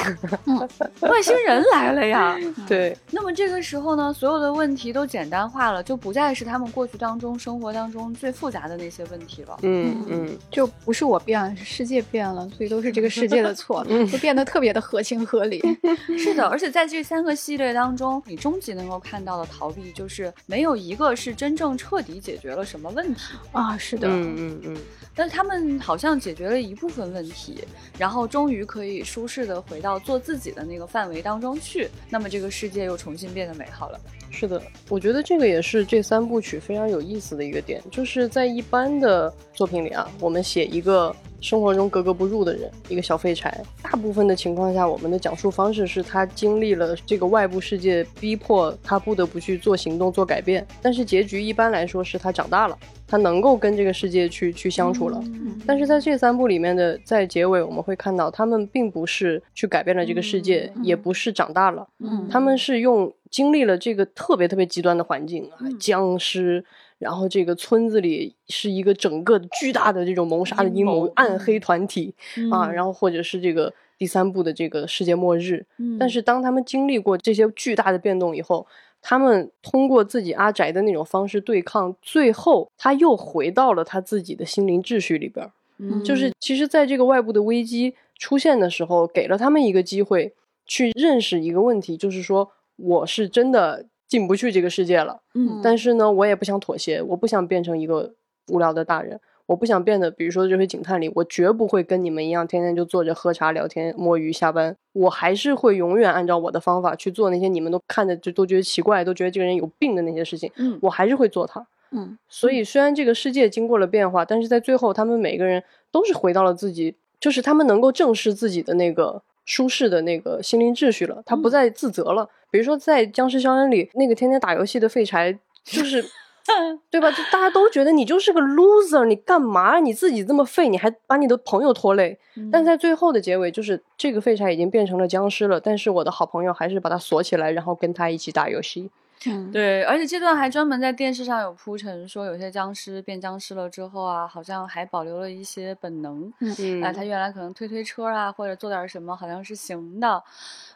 [1.01, 2.37] 外星人来了呀。
[2.65, 9.57] 对，那么这个时候呢，所有的问题都简单化了，就不再是他们过去当中生活当中最复杂的那些问题了。
[9.63, 15.61] 嗯嗯就不是我变了，是世界变了，所以都是这个世界的错，就变得特别的合情合理。
[16.17, 23.33] 是的，而且在这三个系列当中，你终极能够看到的逃避，就是没有一个是真正彻底解决了什么问题。
[23.51, 24.77] 啊，是的，嗯嗯嗯嗯，
[25.15, 27.63] 但是他们好像解决了一部分问题，
[27.97, 33.99] 然后终于可以舒适的回到做自己的那个范围当中去，那么这个世界又重新变得美好了。
[34.31, 43.61] 是的，我觉得这个也是这三部曲非常有意思的一个点，就是在一般的作品里啊，我们写一个生活中格格不入的人，一个小废柴。
[43.81, 55.21] 大部分的情况下，我们的讲述方式是他经历了这个外部世界逼迫他不得不去做行动、做改变，但是结局一般来说是他长大了，他能够跟这个世界去去相处了。
[55.65, 62.27] 但是在这三部里面的，在结尾我们会看到，他们并不是去改变了这个世界，也不是长大了，嗯。
[62.29, 66.63] 他们是用经历了这个特别特别极端的环境啊，僵尸，
[66.99, 72.13] 然后这个村子里是一个整个巨大的这种谋杀的阴阴谋谋暗黑团体
[72.51, 75.97] 啊，然后或者是这个第三部的这个世界末日，嗯。
[75.97, 78.67] 但是当他们经历过这些巨大的变动以后，
[79.01, 85.51] 他们通过自己阿宅的那种方式对抗，最后他又回到了他自己的心灵秩序里边儿。
[85.77, 86.03] 嗯。
[86.03, 90.33] 就是其实在这个外部的危机出现的时候，给了他们一个机会
[90.65, 98.13] 去认识一个问题，就是说我是真的进不去这个世界了，嗯但是呢，我也不想妥协，我不想变成一个
[98.47, 99.21] 无聊的大人。
[99.45, 104.77] 我不想变得，比如说《热血警探》里，我绝不会跟你们一样，天天就坐着喝茶聊天、摸鱼、下班。
[104.93, 110.51] 我还是会永远按照我的方法去做那些你们都看着就都觉得奇怪、都觉得这个人有病的那些事情。
[110.57, 111.65] 嗯我还是会做它。
[111.91, 122.29] 嗯所以虽然这个世界经过了变化，但是在最后，他们每个人都是回到了自己，就是他们能够正视自己的那个舒适的那个心灵秩序了，他不再自责了。
[122.51, 126.03] 比如说在《僵尸肖恩》里，那个天天打游戏的废柴，就是。
[126.89, 127.11] 对吧？
[127.11, 129.79] 就大家都觉得你就是个 loser，你干嘛？
[129.79, 132.17] 你自己这么废，你还把你的朋友拖累。
[132.51, 138.89] 但在最后的结尾，就是这个废柴已经变成了僵尸了，但是我的好朋友还是把他锁起来，然后跟他一起打游戏。
[139.25, 146.31] 嗯，对，而且这段还专门在电视上有铺陈，说有些僵尸变僵尸了之后啊，好像还保留了一些本能。
[146.39, 150.23] 嗯啊，他原来可能推推车啊，或者做点什么，好像是行的。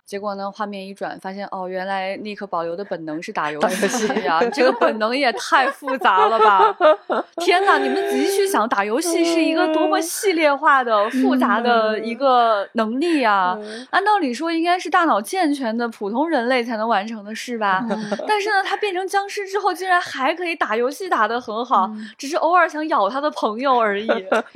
[0.06, 6.78] 结果呢，画面一转，发现哦，原来尼克保留的本能是打游戏呀、这个本能也太复杂了吧！
[7.40, 13.58] 天哪，你们仔细去想，打游戏是一个多么系列化的、复杂的一个能力呀、
[13.92, 17.88] 按道理说，应该是大脑健全的普通人类才能完成的事吧？
[18.28, 24.08] 但 是呢，他变成僵尸之后，竟然还可以打游戏打得很好，只是偶尔想咬他的朋友而已。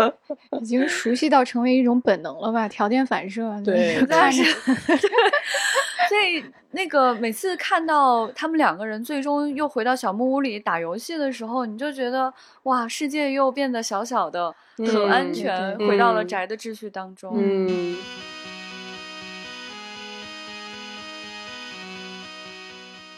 [0.61, 2.67] 已经熟悉到成为一种本能了吧？
[2.67, 4.43] 条件反射，对但是
[6.09, 17.33] 所以那个每次看到他们两个人最终又回到小木屋里打游戏的时候，你就觉得哇，世界又变得小小的，很安嗯全，对回到了嗯宅的秩序当中。
[17.35, 17.97] 嗯，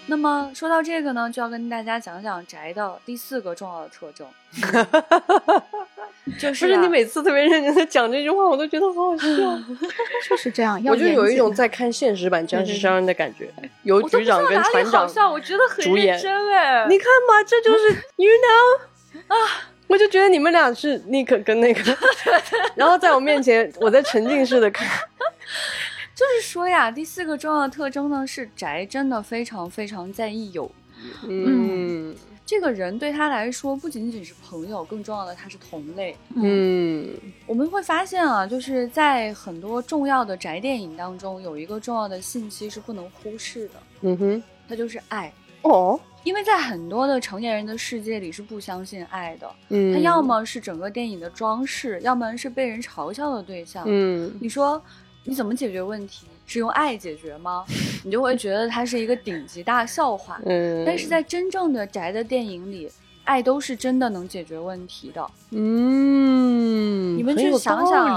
[0.10, 4.28] 那么说到这个呢，就要跟大家讲讲宅的第四个重要的特征，
[6.39, 9.26] 就是、啊、不是你每次特别认真的讲这句话，我都觉得好好笑。
[10.28, 10.82] 就是这样。
[10.86, 13.50] 我就有一种在看现实版《僵尸商人》的感觉，
[13.84, 16.88] 由我都不局长跟船长好笑，我觉得很主演认真哎。
[16.89, 19.36] 你看嘛，这就是 you know 啊，
[19.88, 21.98] 我就觉得你们俩是 Nick 跟那个，
[22.76, 24.88] 然后在我面前，我在沉浸式的看，
[26.19, 30.69] 就是说呀，第四个重要的特征呢是宅真的非常非常在意友
[31.23, 31.27] 谊。
[31.29, 32.13] 嗯
[32.45, 36.13] 这个人对他来说不仅仅是朋友，更重要的他是同类。
[36.36, 37.10] 嗯
[37.47, 45.32] 我们会发现啊，就是在很多重要的宅电影当中，有一个重要的信息是不能忽视的，嗯哼，它就是爱。
[45.62, 53.86] 哦，因为在很多的成年人的世界里是不相信爱的，嗯，他要么是整个电影的装饰，要么是被人嘲笑的对象。
[53.88, 54.82] 嗯你说
[55.30, 56.26] 你怎么解决问题？
[56.48, 57.63] 是用爱解决吗？
[58.04, 60.42] 你就会觉得它是一个顶级大笑话。
[60.44, 62.89] 嗯，但是在真正的宅的电影里，
[63.26, 65.24] 爱都是真的能解决问题的。
[65.52, 68.08] 嗯，你们去想想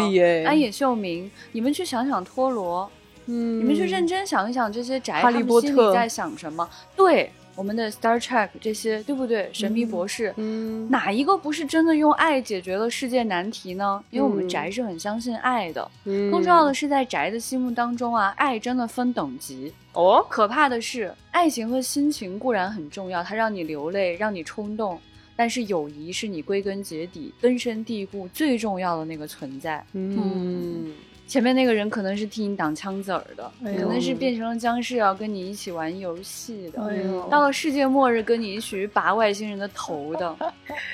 [0.46, 2.90] 安野秀明，你们去想想托罗，
[3.26, 6.66] 嗯，你们去认真想一想这些宅哈利他们波特心里在想什么？
[6.96, 9.50] 对，我们的 Star Trek 这些，对不对？
[9.52, 14.02] 神秘博士，嗯哪一个不是真的用爱解决了世界难题呢？
[14.10, 15.90] 因为我们嗯宅是很相信爱的。
[16.04, 19.72] 嗯更重要的是，在宅的心目当中啊，爱真的分等级。
[19.92, 24.98] 哦，可怕的是，爱情和亲情固然很重要，它让你流泪，让你冲动。
[25.34, 29.84] 但是友谊是你归根结底、根深蒂固最重要的那个存在。
[29.94, 30.92] 嗯
[31.26, 40.36] 前面那个人可能是替你挡枪子儿的，哎可能是变成了僵尸要跟你一起玩游戏的，哎到了世界末日跟你一起去拔外星人的头的，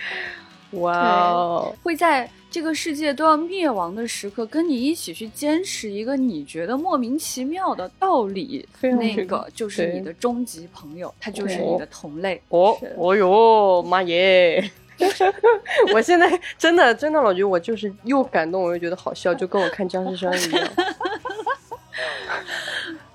[0.78, 12.40] 哇哦，会在这个世界都要灭亡的时刻跟你一起去坚持一个你觉得莫名其妙的道理，那个就是你的终极朋友，他就是你的同类。
[12.48, 14.70] 哦哦哟，妈耶！
[15.94, 20.68] 我现在真的真的老觉得我就是又感动，我又觉得好笑，就跟我看僵尸商人一样。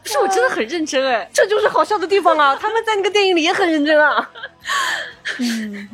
[0.02, 1.30] 不 是，我真的很认真哎。
[1.34, 2.56] 这就是好笑的地方啊！
[2.60, 4.32] 他们在那个电影里也很认真啊。
[5.40, 5.90] 嗯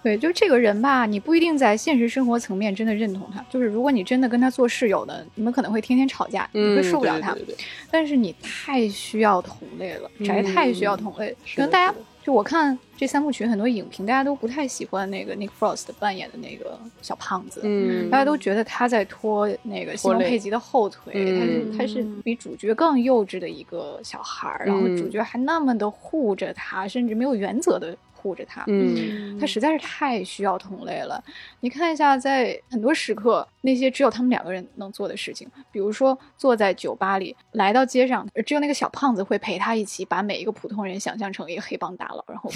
[0.00, 3.44] 对，就这个人吧，你不一定在现实生活层面真的认同他。
[3.50, 7.32] 就是如果你真的跟他做室友的，你们可能会天天吵架，你会受不了他。
[7.32, 11.36] 对对对对但是你太需要同类了，宅太需要同类。
[11.56, 11.92] 可能大家
[12.28, 17.62] 就我看这三部曲很多影评，大家都不太喜欢那个 Nick Frost 扮演的那个小胖子。
[17.64, 27.96] 嗯，大家都觉得他在拖那个西蒙佩吉的后腿，他是嗯他是比主角更幼稚的一个小孩儿，然后嗯主角还那么的护着他，甚至没有原则的
[28.28, 28.62] 护着他。
[28.66, 31.22] 嗯他实在是太需要同类了。
[31.60, 42.50] 你看一下，在很多时刻，那些只有他们两个人能做的事情，比如说坐在酒吧里，来到街上，只有那个小胖子会陪他一起把每一个普通人想象成一个黑帮大佬，然后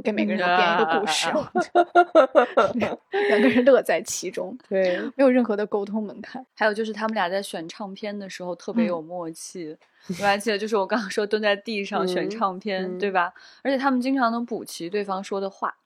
[0.00, 1.28] 给每个人都编一个故事，
[3.28, 6.44] 两个人乐在其中， 对，没有任何的沟通门槛。
[6.54, 9.76] 还有就是他们俩在选唱片的时候特别嗯有默契。
[10.08, 13.32] 我还记得，就是我刚刚说蹲在地上选嗯唱片，嗯对吧？
[13.62, 15.76] 而且他们经常能补齐对方说的话。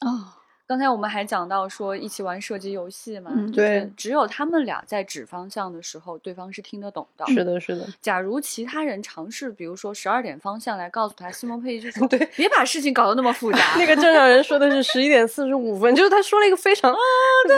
[0.00, 0.28] 哦，
[0.66, 7.24] 刚才我们还讲到说一起玩射击游戏嘛，对只有他们俩在指方向的时候，对方是听得懂的。
[7.28, 13.58] 是的，是的，假如其他人尝试，比如说十二点方向来告诉他，西蒙佩吉就说： “对别把事情搞得那么复杂。
[13.78, 16.92] 那个正常人说的是十一点四十五分，就是他说了一个非常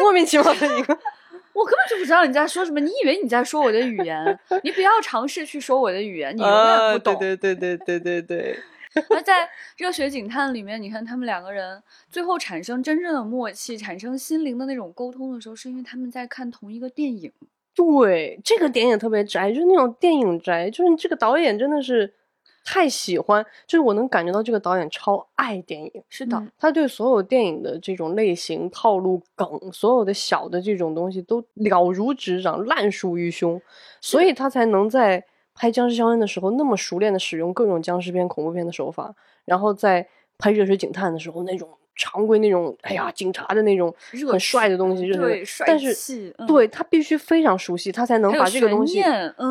[0.00, 0.98] 莫名其妙的一个，
[1.54, 4.38] 我根本就不知道你在说什么，你以为你在说我的语言？
[4.62, 7.16] 你不要尝试去说我的语言，你永远啊，不懂。
[7.18, 8.58] 对对对对对对对，
[9.10, 9.44] 而在
[9.76, 17.32] 《热血警探》里面，你看他们两个人最后产生真正的默契，产生心灵的那种沟通的时候，是因为他们在看同一个电影。
[17.74, 22.12] 对，这个点也特别宅，就是那种电影宅，就是这个导演真的是
[22.64, 25.92] 太喜欢，就是我能感觉到这个导演超爱电影。
[26.08, 33.62] 是的，嗯他对所有电影的这种类型、套路、梗，所有的小的这种东西都了如指掌、烂熟于胸，
[34.00, 35.24] 所以他才能在
[35.58, 39.12] 拍《僵尸肖恩》的时候那么熟练的使用各种僵尸片、恐怖片的手法，
[39.44, 40.06] 然后在
[40.38, 43.92] 拍《热血警探》的时候那种常规那种，哎呀，警察的那种
[44.30, 46.46] 很帅的东西，热血对但是嗯。
[46.46, 49.02] 对他必须非常熟悉，他才能把这个东西，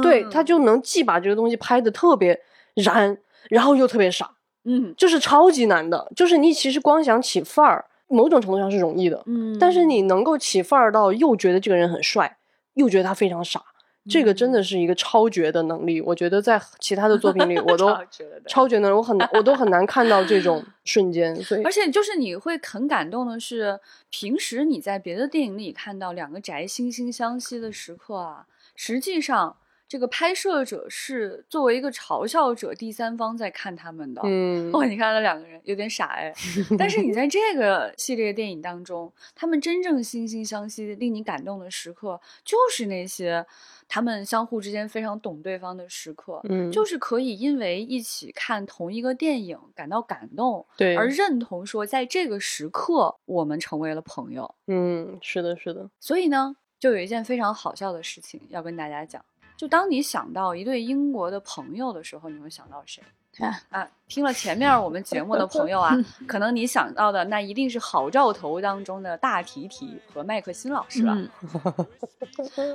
[0.02, 0.30] 对嗯。
[0.32, 2.40] 他就能既把这个东西拍的特别
[2.76, 3.18] 燃，
[3.50, 4.32] 然后又特别傻。
[4.64, 4.94] 嗯。
[4.96, 12.38] 就是超级难的，就是你其实光想起范儿，某种程度上是容易的，嗯，但是你能够起范儿到又觉得这个人很帅，
[12.76, 13.62] 又觉得他非常傻，
[14.10, 16.00] 这个真的是一个超绝的能力。
[16.02, 21.36] 我觉得在其他的作品里， 我都超绝的超绝能力，我很难，我都很难看到这种 瞬间。
[21.44, 23.80] 所以而，且就是你会很感动的是，
[24.10, 28.46] 平时你在别的电影里看到两个宅惺惺相惜的时刻啊，
[28.76, 34.22] 实际上这个拍摄者是作为一个嘲笑者第三方在看他们的。
[34.26, 36.34] 嗯，哦，你看那两个人有点傻哎，
[36.78, 43.46] 但是你在这个系列电影当中，他们真正惺惺相惜、令你感动的时刻，就是那些
[43.88, 46.70] 他们相互之间非常懂对方的时刻，嗯。
[46.70, 50.98] 就是可以因为一起看同一个电影感到感动，对。
[50.98, 54.54] 而认同说在这个时刻我们成为了朋友。
[54.68, 59.24] 嗯，是的，是的，所以呢，就有一件非常好笑的事情要跟大家讲，
[59.58, 63.04] 就当你想到一对英国的朋友的时候，你会想到谁？
[63.40, 65.96] 啊啊，听了前面我们节目的朋友啊，
[66.28, 71.14] 可能你想到的那一定是《好兆头》当中的大提提和麦克辛老师了。
[71.16, 71.30] 嗯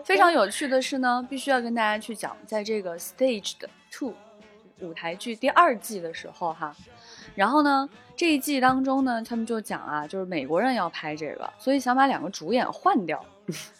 [0.05, 3.55] 非常有趣的是呢，必须要跟大家去讲，在这个 Staged
[3.91, 4.15] Two
[4.81, 6.75] 舞台剧第二季的时候哈，
[7.35, 13.25] 然后呢这一季当中呢，他们就讲啊，就是美国人要拍这个，所以想把两个主演换掉。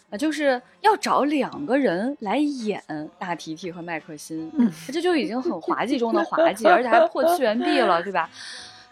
[0.09, 2.81] 啊，就是要找两个人来演
[3.17, 4.51] 大提提和麦克辛，
[4.91, 8.29] 这就已经很滑稽中的滑稽，而且还破 次元壁了，对吧？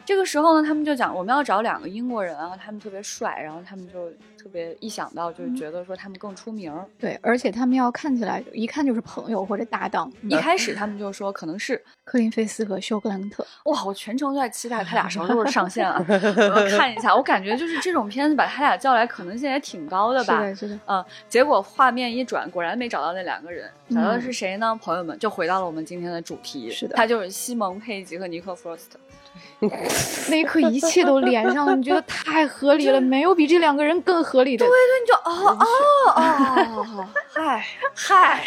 [0.04, 4.12] 这个时候呢，他们就讲我们要找两个英国人啊，他们特别帅，然后他们就
[4.42, 6.84] 特别一想到就是觉得说他们更出名儿。
[6.98, 10.12] 对，而且他们要看起来一看就是朋友或者搭档。
[10.24, 16.04] 一开始他们就说可能是科林菲斯和休格兰特，哇，我全程都在期待他俩什么时候上线啊！
[16.08, 20.40] 我看一下，我感觉就是这种片子把他俩叫来可能性也挺高的吧。
[20.40, 24.76] 是的，是的，嗯，结果画面一转，果然没找到那两个人，找到的嗯是谁呢？
[24.82, 28.98] 朋友们，就回到了我们今天的主题，是的他就是西蒙佩吉和尼克弗罗斯特。
[30.30, 34.66] 那一刻一切都连上了，你觉得太合理了， 没有比这两个人更合理的。
[34.66, 34.72] 对，
[35.02, 38.44] 你就哦哦哦，嗨嗨，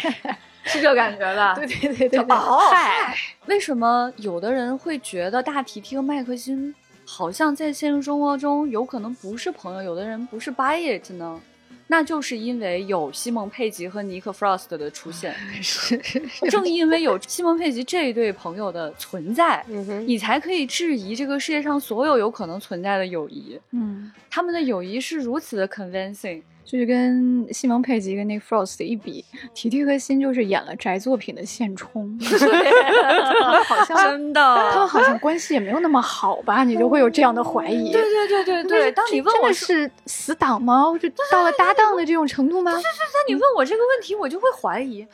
[0.63, 1.55] 是这感觉的。
[1.55, 6.73] 对对对对对，哦，嗨，嗨，为什么有的人会觉得大提提和麦克辛
[7.05, 11.39] 好像在现实生活中有可能不是朋友，有的人不是 buy it 呢？
[11.87, 15.35] 那就是因为有西蒙佩吉和尼克弗罗斯特的出现，
[16.49, 23.59] 正因为有西蒙佩吉这一对朋友的存在，嗯，你才可以质疑这个世界上所有有可能存在的友谊。
[23.71, 32.17] 嗯，他们的友谊是如此的 convincing，就是跟西蒙佩吉跟那个 Frost 一比，提提和辛就是演了宅作品的现充，
[33.65, 34.41] 好像真的，
[34.71, 36.63] 他们好像关系也没有那么好吧？
[36.65, 37.91] 你就会有这样的怀疑。
[37.91, 40.85] 对对对对对，当你问我，是死党吗？
[40.99, 42.71] 就到了搭档的这种程度吗？
[42.71, 42.89] 是是是
[43.27, 45.05] 你问我这个问题，我就会怀疑。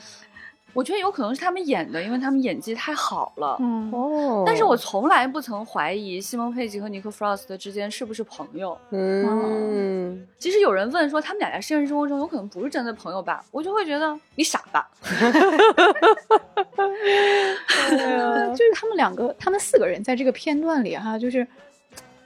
[0.73, 3.57] 我觉得有可能是他们演的，因为他们演技太好了。
[3.59, 8.77] 嗯，哦，但是我从来不曾怀疑西蒙佩吉和尼克弗罗斯特之间是不是朋友。
[8.91, 14.89] 嗯，其实有人问说他们俩在现实生活中有可能不是真的朋友吧，我就会觉得你傻吧。
[18.51, 21.45] 就是他们两个，他们四个人在这个片段里哈，就是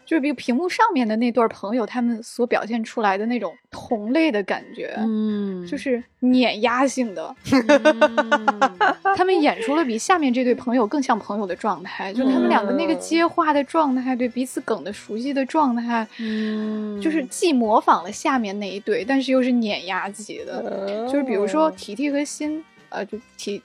[0.06, 7.36] 就是比屏幕上面的那对儿朋友，他们所表现出来的那种同类的感觉，嗯就是碾压性的。
[9.18, 21.08] 他们演出了比下面这对朋友更像朋友的状态，就他们两个那个接话的状态，对彼此梗的熟悉的状态，嗯就是既模仿了下面那一对，但是又是碾压级的。
[21.08, 23.62] 就是比如说提提和心，呃，就提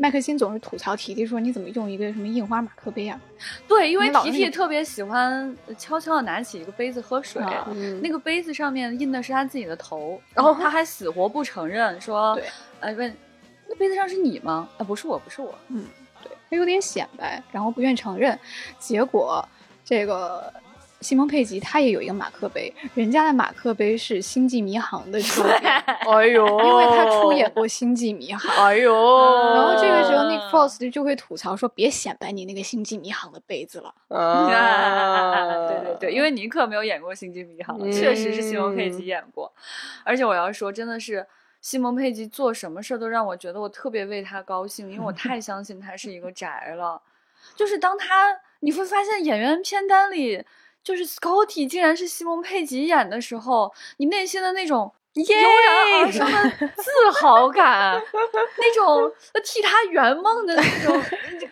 [0.00, 3.20] 麦克辛总是吐槽提提说你怎么用一个什么印花马克杯啊？
[3.68, 12.44] 对，因为提提特别喜欢悄悄的拿起一个杯子喝水，啊嗯那个杯子上面印的是他自己的头，然哦后他还死活不承认，说对，
[12.80, 13.14] 呃，问
[13.68, 14.66] 那杯子上是你吗？
[14.78, 15.54] 啊，不是我，不是我。
[15.68, 15.84] 嗯，
[16.22, 18.38] 对他有点显摆，然后不愿承认。
[18.78, 19.46] 结果
[19.84, 20.50] 这个
[21.00, 25.72] 西蒙佩吉他也有一个马克杯，人家的马克杯是《星际迷航》的周边，
[26.12, 28.54] 哎呦，因为他出演过《星际迷航》。
[28.62, 28.92] 哎呦，
[29.54, 33.94] 然后这个时候，Nick Frost 就会吐槽说：“别显摆你那个《星际迷航》的杯子了。
[34.08, 39.50] 啊， 对对对，因为尼克没有演过《星际迷航》，嗯确实是西蒙佩吉演过。
[40.04, 41.26] 而且我要说，真的是
[41.62, 47.00] 西蒙佩吉做什么事儿都让我觉得我特别为他高兴，因为我太相信他是一个宅了。
[47.56, 50.44] 就是当他你会发现演员片单里，
[50.82, 54.92] 就是 Scotty 竟然是西蒙佩吉演的时候，你内心的那种。
[55.14, 58.00] 油然而生的自豪感，
[58.58, 59.10] 那种
[59.44, 61.02] 替他圆梦的那种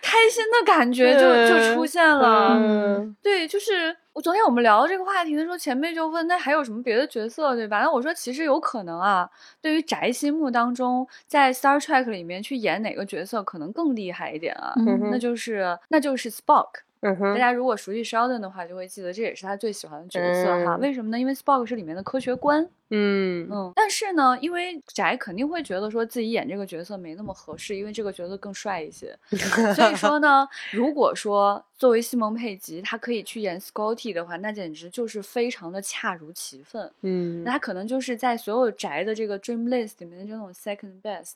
[0.00, 2.54] 开心的感觉就就出现了。
[2.54, 7.80] 嗯对，就是我昨天我们聊这个话题的时候，前辈就问那还有什么别的角色，对吧？
[7.80, 9.28] 那我说其实有可能啊，
[9.60, 14.72] 对于宅心目当中，在 Star Trek 里面去演哪个角色可能更厉害一点啊？
[14.86, 16.68] 嗯那就是那就是 Spock。
[17.00, 20.76] 嗯哼，大家如果熟悉 Sheldon 的话，就会记得这也是他最喜欢的角色哈。
[20.76, 21.18] 嗯为什么呢？
[21.18, 22.68] 因为 Spock 是里面的科学官。
[22.90, 29.14] 嗯嗯，但是呢，因为宅肯定会觉得说自己演这个角色没那么合适，因为这个角色更帅一些。
[29.76, 36.90] 所以说呢，如果说作为西蒙佩吉，他可以去演 Scotty 的话，那简直就是非常的恰如其分。
[37.02, 41.34] 嗯那他可能就是在所有宅的这个 dream list 里面的这种 second best，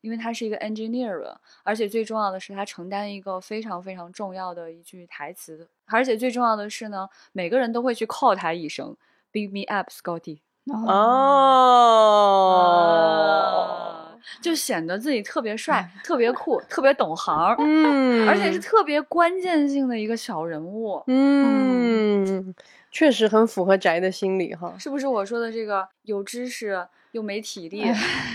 [0.00, 1.34] 因为他是一个 engineer，
[1.64, 8.96] 而且最重要的是他承担一个非常非常重要的一句台词，而且最重要的是呢，每个人都会去 call 他一声
[9.32, 10.40] “Beat me up, Scotty”。
[10.68, 11.38] 哦，
[14.42, 22.52] 就显得自己特别帅、 特别酷、特别懂行儿，嗯，而且是特别关键性的一个小人物，嗯，
[22.90, 25.06] 确实很符合宅的心理哈，是不是？
[25.06, 27.82] 我说的这个有知识又没体力，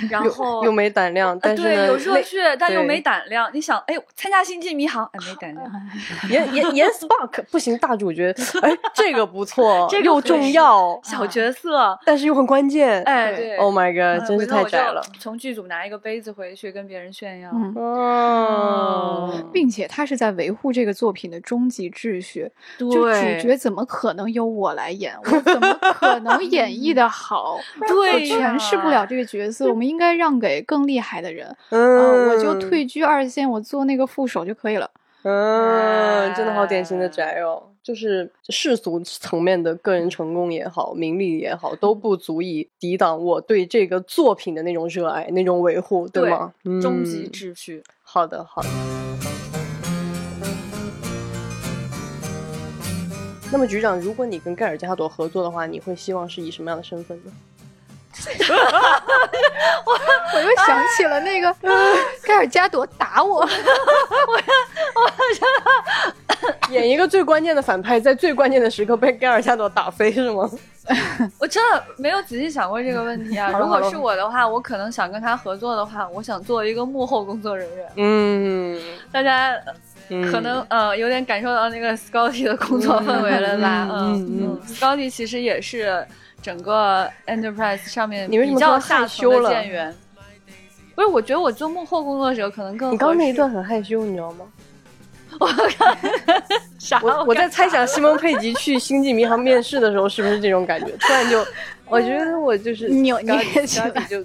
[0.10, 3.48] 然后又没胆量，但是对有热血，但又没胆量。
[3.54, 5.72] 你想，哎，参加星际迷航，哎，没胆量。
[6.32, 13.58] 演演演 Spark 不行，大主角，哎，这个不错， 这个合又重要，小角色，但是又很关键，哎，对对。
[13.58, 17.52] ，Oh my 嗯 god，真是太宅了，从剧组拿一个杯子回去跟别人炫耀。
[17.54, 22.50] 嗯哦，并且他是在维护这个作品的终极秩序。
[22.80, 25.16] 就对主角怎么可能由我来演？
[25.24, 27.60] 我怎么可能演绎的好？
[27.88, 31.48] 对我诠释不了这个角色，我们应该让给更厉害的人。
[31.48, 34.90] 啊，嗯，我就退居二线，我做那个副手就可以了。
[35.24, 46.54] 嗯，真的好典型的宅哦，就是世俗层面的个人成功也好，名利也好，都不足以抵挡我对这个作品的那种热爱、那种维护，对对吗？
[46.82, 47.84] 终极嗯秩序。
[48.02, 48.70] 好的，好的。
[53.52, 57.32] 那么局长，如果你跟盖尔加朵合作的话，你会希望是以什么样的身份呢？
[59.86, 59.92] 我
[60.36, 61.54] 我又想起了那个
[62.24, 65.12] 盖尔加朵打我，我我
[66.72, 70.50] 演一个最关键的反派，在最关键的时刻被盖尔加朵打飞是吗？
[71.40, 73.50] 我真的没有仔细想过这个问题啊。
[73.52, 77.92] 如果是我的话，我可能想跟他合作的话，我想做一个幕后工作人员。
[77.96, 78.82] 嗯，
[79.12, 79.58] 大家
[80.12, 83.88] 嗯可能呃有点感受到那个 Scotty 的工作氛围了吧？
[83.90, 86.06] 嗯嗯嗯嗯，Scotty 其实也是
[86.42, 89.96] 整个 Enterprise 上面比较下层的羞了舰员。
[90.96, 94.46] 不是，我觉得我做幕后工作者可能更你刚刚那一段很害羞，你知道吗？
[96.78, 97.00] 啥？
[97.02, 100.92] 我我在猜想西蒙佩吉去星际迷航面试的时候是不是这种感觉？
[101.00, 101.46] 突然就
[101.88, 104.18] 我觉得我就是 扭捏 Scotty- 起来就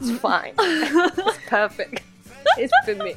[0.00, 1.98] it's fine, it's perfect,
[2.58, 3.14] it's for me。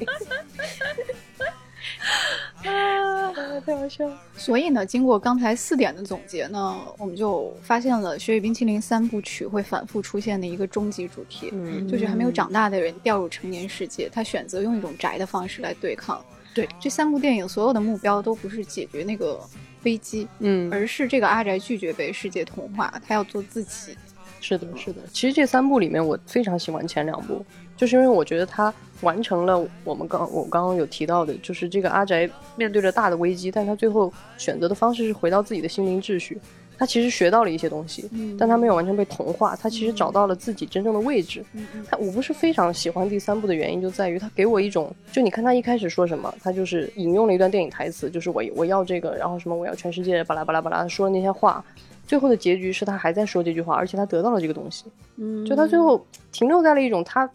[2.64, 3.32] 啊，
[3.64, 4.16] 太好笑了。
[4.36, 16.24] 所以呢，经过刚才四点的总结呢，我们就发现了《雪与冰淇淋》三部曲会反复出现的一个终极主题，嗯就是还没有长大的人掉入成年世界，他选择用一种宅的方式来对抗。
[16.54, 19.38] 对，这三部电影所有的目标都不是解决那个
[19.82, 23.96] 危机，嗯，而是这个阿宅拒绝被世界同化，他要做自己。
[24.40, 25.02] 是的，是的。
[25.12, 27.44] 其实这三部里面，我非常喜欢前两部，
[27.76, 28.72] 就是因为我觉得他
[29.02, 36.40] 完成了我们刚我刚刚有提到的，就是这个阿宅面对着大的危机，但他最后选择的方式是回到自己的心灵秩序。
[36.78, 38.06] 他其实学到了一些东西，
[38.38, 41.42] 但他没有完全被同化，他其实找到了自己真正的位置。
[41.88, 51.64] 他我不是非常喜欢第三部的原因，就在于他给我一种，就你看他一开始说什么，他就是引用了一段电影台词，就是我我要这个，然后什么我要全世界，巴拉巴拉巴拉说的那些话，
[52.06, 54.84] 最后的结局是他还在说这句话，而且他得到了这个东西，
[55.16, 57.26] 嗯就他最后停留在了一种他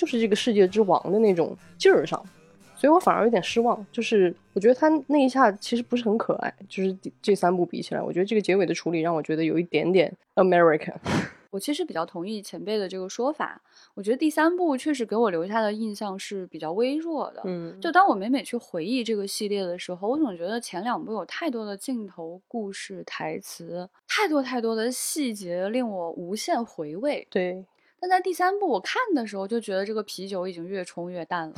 [0.00, 2.18] 就是这个世界之王的那种劲儿上，
[2.74, 3.86] 所以我反而有点失望。
[3.92, 10.94] 就是我觉得他那一下其实不是很可爱，就是这三部比起来，我觉得这个结尾的处理让我觉得有一点点 American。
[11.50, 13.60] 我其实比较同意前辈的这个说法，
[13.92, 17.42] 我觉得第三部确实给我留下的印象是比较微弱的。
[17.44, 27.26] 嗯，就当我每每去回忆这个系列的时候，我总觉得前两部有太多的镜头、故事、台词，太多太多的细节令我无限回味。
[27.28, 27.66] 对，
[28.00, 31.54] 但在第三部我看的时候，就觉得这个啤酒已经越冲越淡了。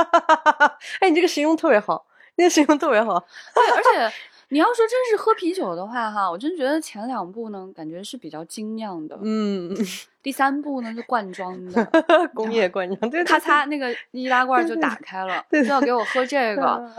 [1.00, 2.06] 哎，你这个形容特别好，
[2.36, 3.20] 你这个形容特别好。
[3.54, 4.16] 对，而且
[4.48, 9.76] 你要说真是喝啤酒的话，哈，我真觉得前两部呢，感觉是比较精酿的，嗯，
[10.22, 11.84] 第三部呢是罐装的。
[12.32, 16.90] 工业罐装，对，咔嚓，那个易拉罐就打开了，就要给我喝这个，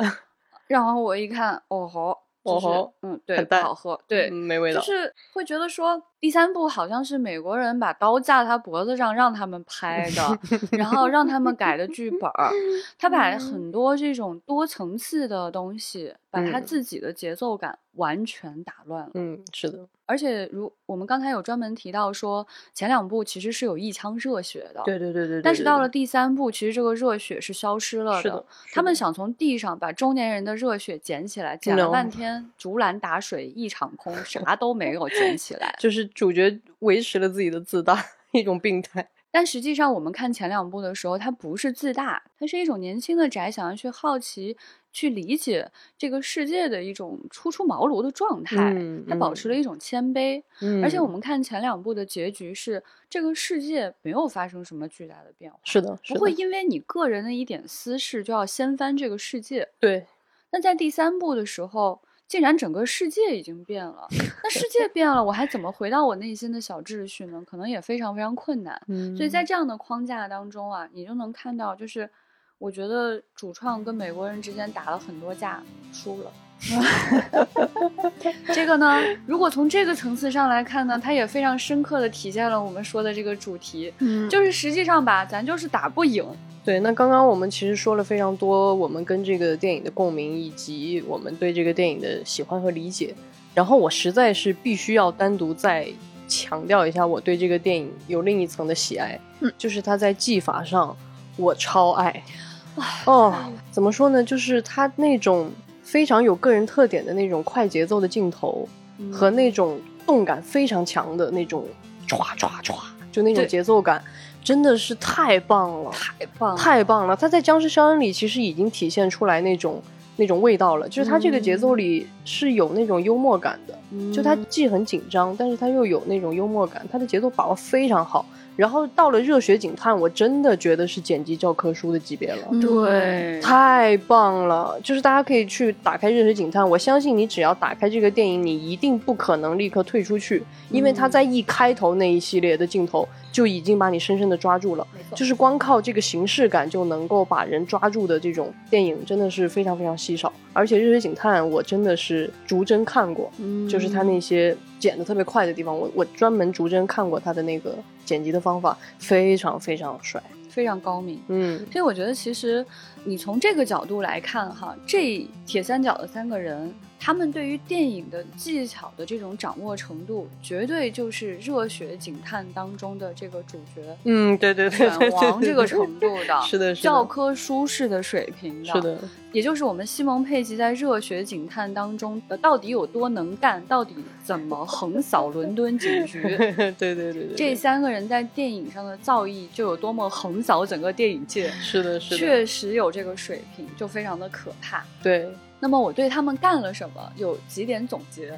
[0.67, 4.81] 然后我一看，哦吼，就是哦吼嗯，对，不好喝，对嗯，没味道。
[4.81, 10.39] 就是会觉得说第三部好像是美国人把刀架他脖子上让他们拍的，
[10.71, 12.51] 然后让他们改的剧本儿，
[12.97, 19.11] 他把很多这种多层次的东西，把他嗯自己的节奏感完全打乱了。
[19.13, 25.41] 嗯，是的，而且如我们刚才有专门提到说，前两部其实是有一腔热血的，对对对对。
[25.41, 35.75] 但是到了第三部，其实这个热血是消失了是的是他们想从地上把中年人的热血捡起来，捡了半天，竹篮打水一场空，啥都没有捡起来。
[35.79, 39.09] 就是主角维持了自己的自大，一种病态。
[39.29, 44.57] 但实际上，我们看前两部的时候，他不是自大，他是一种年轻的宅想要去好奇、
[44.91, 48.73] 去理解这个世界的一种初出茅庐的状态。
[48.73, 59.69] 嗯他保持了一种谦卑，嗯而且我们看前两部的结局是，这个世界没有发生什么巨大的变化，是的，是的不会因为你个人的一点私事就要掀翻这个世界。
[59.79, 60.07] 对，
[60.51, 64.07] 那在第三部的时候，竟然整个世界已经变了，
[64.43, 67.41] 那世界变了，我还怎么回到我内心的小秩序呢？
[67.47, 68.81] 可能也非常非常困难。
[68.87, 72.09] 嗯所以在这样的框架当中啊，你就能看到，就是
[72.57, 75.63] 我觉得主创跟美国人之间打了很多架，
[75.93, 76.31] 输了。
[78.53, 86.25] 这个呢，如果从这个层次上来看呢，它也非常深刻的体现了我们说的这个主题，嗯就是实际上吧，咱就是打不赢。
[86.65, 93.15] 对，那刚刚我们其实说了非常多，我们跟这个电影的共鸣，以及我们对这个电影的喜欢和理解。
[93.53, 95.87] 然后我实在是必须要单独再
[96.27, 100.95] 强调一下，我对这个电影有另一层的喜爱，嗯就是它在技法上
[101.37, 102.23] 我超爱。
[103.05, 103.33] 哦，
[103.71, 104.23] 怎么说呢？
[104.23, 105.49] 就是它那种
[105.87, 108.67] 非常有个人特点的那种快节奏的镜头，
[108.97, 111.63] 嗯和那种动感非常强的那种
[112.09, 112.75] 唰唰唰，
[113.09, 114.03] 就那种节奏感，
[114.43, 115.91] 真的是太棒了。
[115.91, 117.15] 太棒了，太棒了！
[117.15, 119.81] 他在《僵尸肖恩》里其实已经体现出来那种
[120.17, 128.25] 那种味道了，就是他这个节奏里是有那种幽默感的，就他既很紧张，但是他又有那种幽默感，他的节奏把握非常好。
[128.57, 132.39] 然后到了《热血警探》，我真的觉得是剪辑教科书的级别了。
[132.59, 134.77] 对，太棒了！
[134.83, 144.85] 就是大家可以去打开《热血警探》，我相信你只要打开这个电影，你一定不可能立刻退出去，因为它在一开头那一系列的镜头就已经把你深深的抓住了。
[145.13, 150.33] 就是光靠这个形式感就能够把人抓住的这种电影，真的是非常非常稀少。
[150.57, 160.21] 而且《热血警探》我真的是逐帧看过，嗯就是他那些剪的特别快的地方，我我专门逐帧看过他的那个剪辑的方法，非常非常帅。
[160.49, 161.21] 非常高明。
[161.27, 162.65] 嗯所以我觉得，其实
[163.03, 176.83] 你从这个角度来看，哈，这铁三角的三个人，他们对于电影的技巧的这种掌握程度，绝对就是《热血警探》当中的这个主角嗯，对对对对拳王，这个程度的，是的，是的。
[176.87, 178.99] 教科书式的水平的，是的，
[179.31, 186.21] 也就是我们西蒙佩吉在《热血警探》当中的到底有多能干，到底怎么横扫伦敦警局。
[186.77, 194.83] 对对对对对，这三个人在电影上的造诣就有多么横扫整个电影界，是的，是的，确实有这个水平，就非常的可怕。
[195.01, 195.29] 对，
[195.59, 198.37] 那么我对他们干了什么有几点总结，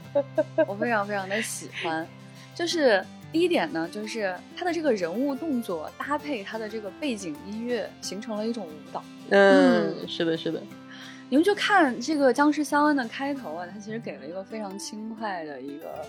[0.66, 2.06] 我非常非常的喜欢，
[2.54, 9.02] 就是第一点呢，就是他的这个人物动作搭配他的这个背景音乐，形成了一种舞蹈。
[9.30, 10.60] 嗯，是的，是的，
[11.28, 16.04] 你们就看这个僵尸肖恩的开头啊，他其实给了一个非常轻快的一个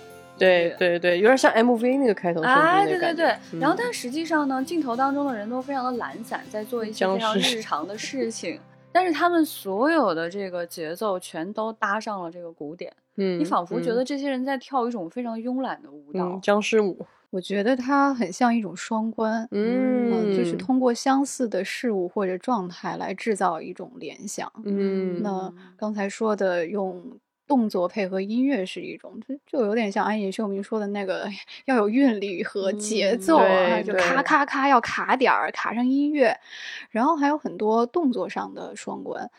[0.48, 1.00] 对对。
[1.00, 3.26] 对，有点像 MV 那个开头，哎，对对对，
[3.60, 8.60] 然后嗯但实际上呢，镜头当中的人都非常的懒散，在做一些非常日常的事情，
[8.92, 13.96] 但是他们所有的这个节奏全都搭上了这个鼓点，嗯，你仿佛觉嗯。
[13.96, 16.26] 得这些人在跳一种非常慵懒的舞蹈。
[16.26, 20.56] 嗯僵尸舞，我觉得它很像一种双关，嗯，就是。
[20.58, 24.52] 通过相似的事物或者状态来制造一种联想。
[24.64, 27.02] 嗯，那刚才说的用
[27.52, 31.34] 动作配合音乐是一种，就就有点像安野秀明说的那个，哎
[31.66, 36.40] 要有韵律和节嗯奏啊，对就咔咔咔要卡点儿，卡上音乐，
[36.92, 39.30] 然后还有很多动作上的双关。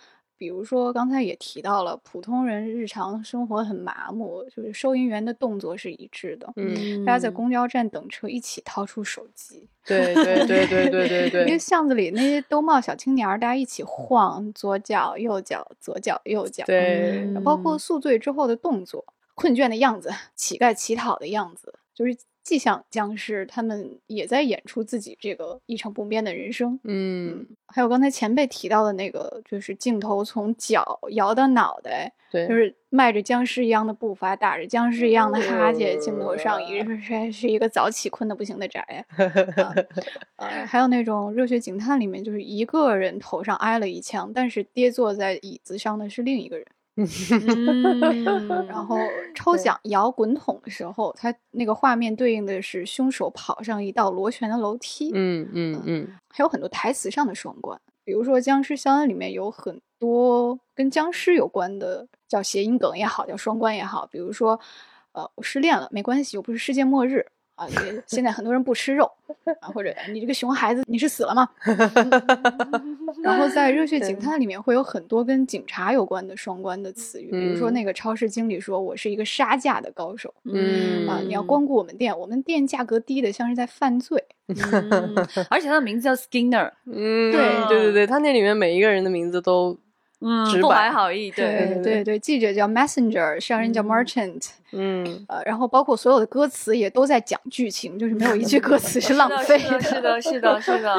[0.43, 17.21] 比如说，刚才也提到了，普通人日常生活很麻木，就是收银员的动作是一致的，嗯，大家在公交站等车一起掏出手机，对对对对对对对， 因为巷子里那些兜帽小青年儿，大家一起晃，左脚右脚，左脚右脚，对。
[17.21, 19.05] 嗯包括宿醉之后的动作、
[19.37, 26.79] 困倦的样子、乞丐乞讨的样子，就是既像僵尸，他们也在演出自己这个一成不变的人生。
[26.85, 38.81] 嗯，还有刚才前辈提到的那个，就是镜头从脚摇到脑袋，对，就是迈着僵尸一样的步伐，打着僵尸一样的哈欠，镜头上一是是一个早起困得不行的宅。
[39.57, 39.75] 啊
[40.37, 46.67] 呃，还有那种《热血警探》里面，就是一个人头上挨了一枪，但是跌坐在椅子上的是另一个人。
[46.97, 47.07] 嗯
[48.69, 48.99] 然后
[49.35, 55.11] 抽奖摇滚筒的时候，它那个画面对应的是凶手跑上一道螺旋的楼梯。
[55.15, 64.61] 嗯嗯嗯，还有很多台词上的双关，比如说《僵尸肖恩》里面有很多跟僵尸有关的，叫谐音梗也好，叫双关也好，比如说，
[65.13, 67.27] 呃，我失恋了，没关系，又不是世界末日
[67.63, 69.11] 啊，也现在很多人不吃肉
[69.61, 71.49] 啊，或者你这个熊孩子，你是死了吗？
[73.23, 80.33] 然后在《热血警探》里面会有很多跟警察有关的双关的词语，比如说嗯那个超市经理说我是一个杀价的高手。
[80.45, 84.25] 嗯啊，你要光顾我们店，我们店价格低的像是在犯罪。
[84.49, 85.15] 嗯
[85.49, 89.79] 而且他的名字叫 Skinner，嗯，对对对对，他那里面每一个人的名字都
[90.23, 100.95] 嗯，不怀好意，对，对对记者叫 messenger，商人叫嗯 merchant，、嗯呃，然后包括所有的歌词也都在讲剧情，就是没有一句歌词是浪的费是的，是的，是的，是的。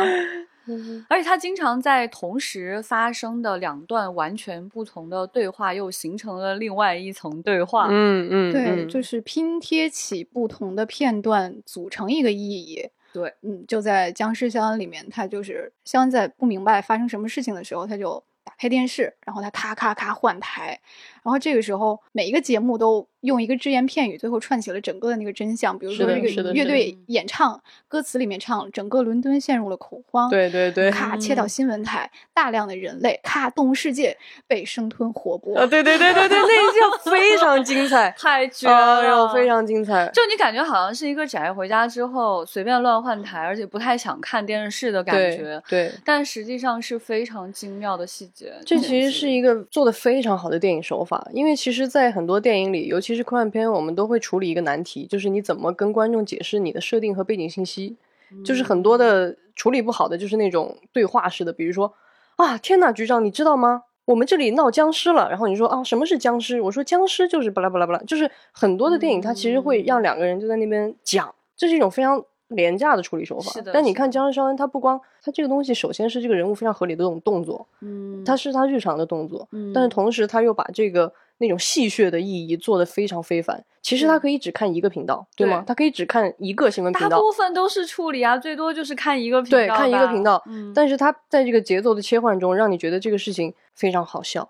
[1.10, 7.88] 而且他经常在同时发生的两段完全不同的对话，又形成了另外一层对话。
[7.92, 12.90] 嗯嗯，对，嗯就是拼贴起不同的片段，组成一个意义。
[13.12, 20.80] 对，嗯，就在《僵尸肖恩》里面，他就是肖恩在不明白发生什么事情的时候，他就打开电视，然后他咔咔咔换台，
[21.24, 25.78] 然后这个时候每一个节目都用一个只言片语，最后串起了整个的那个真相。
[25.78, 35.58] 比如说这个乐队演唱，歌词里面唱整个伦敦陷入了恐慌，对对对，咔切到新闻台，大量的人类，咔动物世界被生吞活剥。
[35.58, 39.44] 啊，对对对对对，那一下非常精彩， 太绝了，非。
[39.44, 45.92] 常精彩，就你感觉好像是一个宅回家之后随便乱换台，而且不太想看电视的感对觉，对。
[46.06, 48.54] 但实际上是非常精妙的细节。
[48.66, 57.98] 这其实是一个做的非常好的电影手法，因为其实，在很多电影里，尤其是科幻片，我们都会处理一个难题，就是你怎么跟观众解释你的设定和背景信息。
[58.44, 61.94] 就是很多的处理不好的，就是那种对话式的，比如说
[62.38, 63.84] 啊，天呐，局长，你知道吗？
[64.06, 65.30] 我们这里闹僵尸了。
[65.30, 66.60] 然后你说啊，什么是僵尸？
[66.60, 73.52] 我说僵尸就是巴拉巴拉巴拉，就是很多的电影它其实会让两个人就在那边讲，这是一种非常廉价的处理手法。
[73.52, 83.64] 是的但你看僵尸肖恩，他不光他这个东西，首先是这个人物非常合理的这种动作，嗯，它是他日常的动作，嗯但是同时他又把这个那种戏谑的意义做得非常非凡。
[83.82, 85.60] 其实他可以只看一个频道，对吗？
[85.62, 90.42] 对他可以只看一个新闻频道，大部分都是处理啊，最多就是看一个频道对，看一个频道。
[90.48, 94.50] 嗯，但是他在这个节奏的切换中，让你觉得这个事情非常好笑，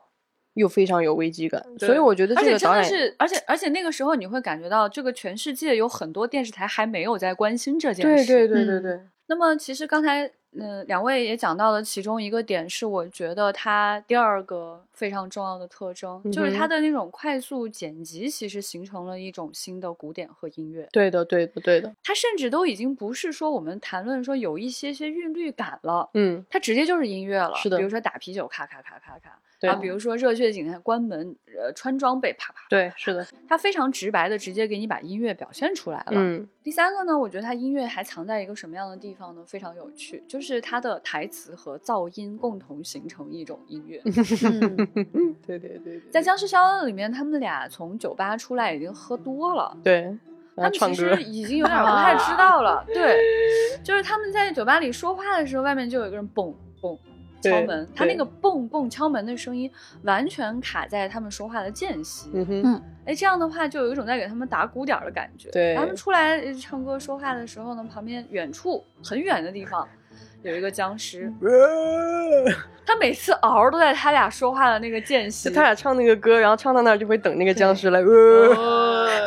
[0.54, 1.64] 又非常有危机感。
[1.80, 8.26] 所以我觉得这个导演是，而且而且那个时候你会感觉到，这个全世界有很多电视台还没有在关心这件事。
[8.26, 10.30] 对对对对嗯对，那么其实刚才
[10.60, 20.88] 呃，两位也讲到了其中一个点，是我觉得它第二个非常重要的特征，就是它的那种快速剪辑，其实形成了一种新的古典和音乐。
[20.92, 27.56] 对的，对的，对的，它甚至都已经不是说我们谈论说有一些些韵律感了，嗯，它直接就是音乐了。
[27.56, 29.40] 是的比如说打啤酒，咔咔咔咔咔。
[29.64, 32.60] 对啊，比如说热血警察关门，呃，穿装备，啪啪。
[32.70, 36.12] 对，是的，他非常直白的直接给你把音乐表现出来了。
[36.12, 39.42] 嗯，第三个呢，我觉得他音乐还藏在一个什么样的地方呢？
[39.48, 44.02] 非常有趣，就是他的台词和噪音共同形成一种音乐。
[44.04, 50.14] 嗯对对对对，在《僵尸肖恩》里面，他们俩从酒吧出来已经喝多了，对，
[50.58, 52.84] 他们其实，已经有点不太知 道了。
[52.88, 53.18] 对，
[53.82, 57.00] 就是他们在酒吧里说话的时候，外面就有一个人蹦蹦
[57.52, 59.70] 敲门，他那个蹦蹦敲门的声音
[60.04, 62.30] 完全卡在他们说话的间隙。
[62.34, 65.50] 嗯哼，哎，这样的话就有一种在给他们打鼓点儿的感觉。
[65.52, 69.88] 对他们出来呃唱歌说话的时候呢，旁边远处很远的地方
[70.42, 71.32] 有一个僵尸，
[72.86, 75.50] 他每次嗷都在他俩说话的那个间隙。
[75.50, 78.02] 他俩唱那个歌，然后唱到那儿就会等那个僵尸来，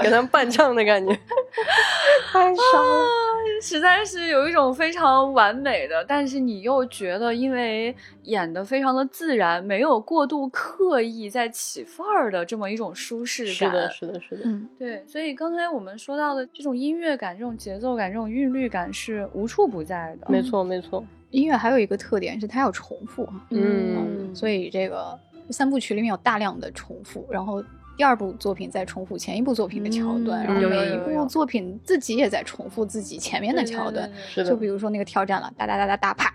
[0.03, 1.13] 给他们伴唱的感觉，
[2.31, 3.26] 太傻了。
[3.61, 13.53] 实在是有一种非常完美的，但是你又觉得因为演的非常的自然，没有过度刻意在起范儿的这么一种舒适感。
[13.55, 20.27] 是的，是的，是的，嗯，对，所以刚才我们说到的这种音乐感、这种节奏感、这种韵律感是无处不在的。
[20.29, 25.19] 没错，没错，音乐还有一个特点是它要重复哈，嗯所以这个
[25.51, 27.63] 三部曲里面有大量的重复，然后
[27.97, 34.11] 第二部作品在重复前一部作品的桥段，嗯然后有每一部作品自己也在重复自己前面的桥段。
[34.35, 36.35] 就比如说那个挑战了，哒哒哒哒哒啪，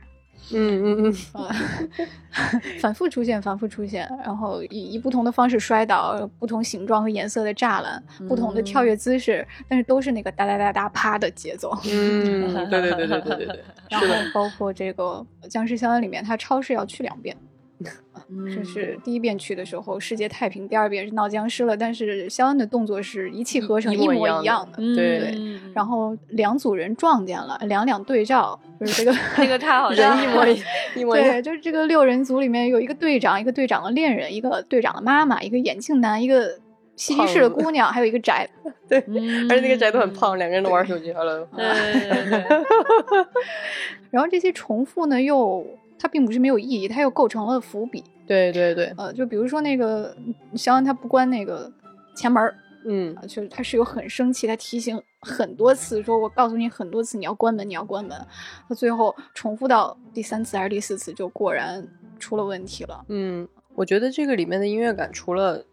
[0.53, 1.55] 嗯嗯嗯，啊
[2.81, 11.71] 反复出现，反复出现，然后以以不同的方式摔倒，不同形状和颜色的栅栏，不同的跳跃姿势，但是都是那个哒哒哒哒啪的节奏。
[11.91, 13.59] 嗯，对对对对对对对，
[13.89, 17.35] 然后包括这个《僵尸肖恩》里面，他超市要去两遍，
[18.29, 18.55] 嗯。
[18.55, 25.33] 就是第一遍去的时候世界太平，第二遍是闹僵尸了，但是肖恩的动作是一气呵成，一一模模一样的对。
[25.35, 30.61] 嗯然后两组人撞见了，两两对照，就是这个 这个太好笑了，人一模一
[31.01, 36.59] 一模一样对，，就是这个六人组里面有一个队长，一个队长的恋人，一个队长的妈妈，一个眼镜男，一个
[36.97, 38.49] 嬉皮士的姑娘，还有一个宅。
[38.89, 42.43] 对，嗯而且那个宅都很胖，两个人都玩手机，hello，对对对对，
[44.09, 45.65] 然后这些重复呢，又
[46.01, 48.03] 它并不是没有意义，它又构成了伏笔。
[48.25, 50.15] 对对对，呃，就比如说那个
[50.55, 51.71] 肖恩他不关那个
[52.15, 58.17] 前门儿，嗯啊就是他是有很生气，他提醒很多次，说我告诉你很多次你要关门，你要关门。
[58.67, 61.85] 他最后重复到第三次还是第四次，就果然
[62.19, 63.05] 出了问题了。
[63.09, 65.63] 嗯，我觉得这个里面的音乐感，除了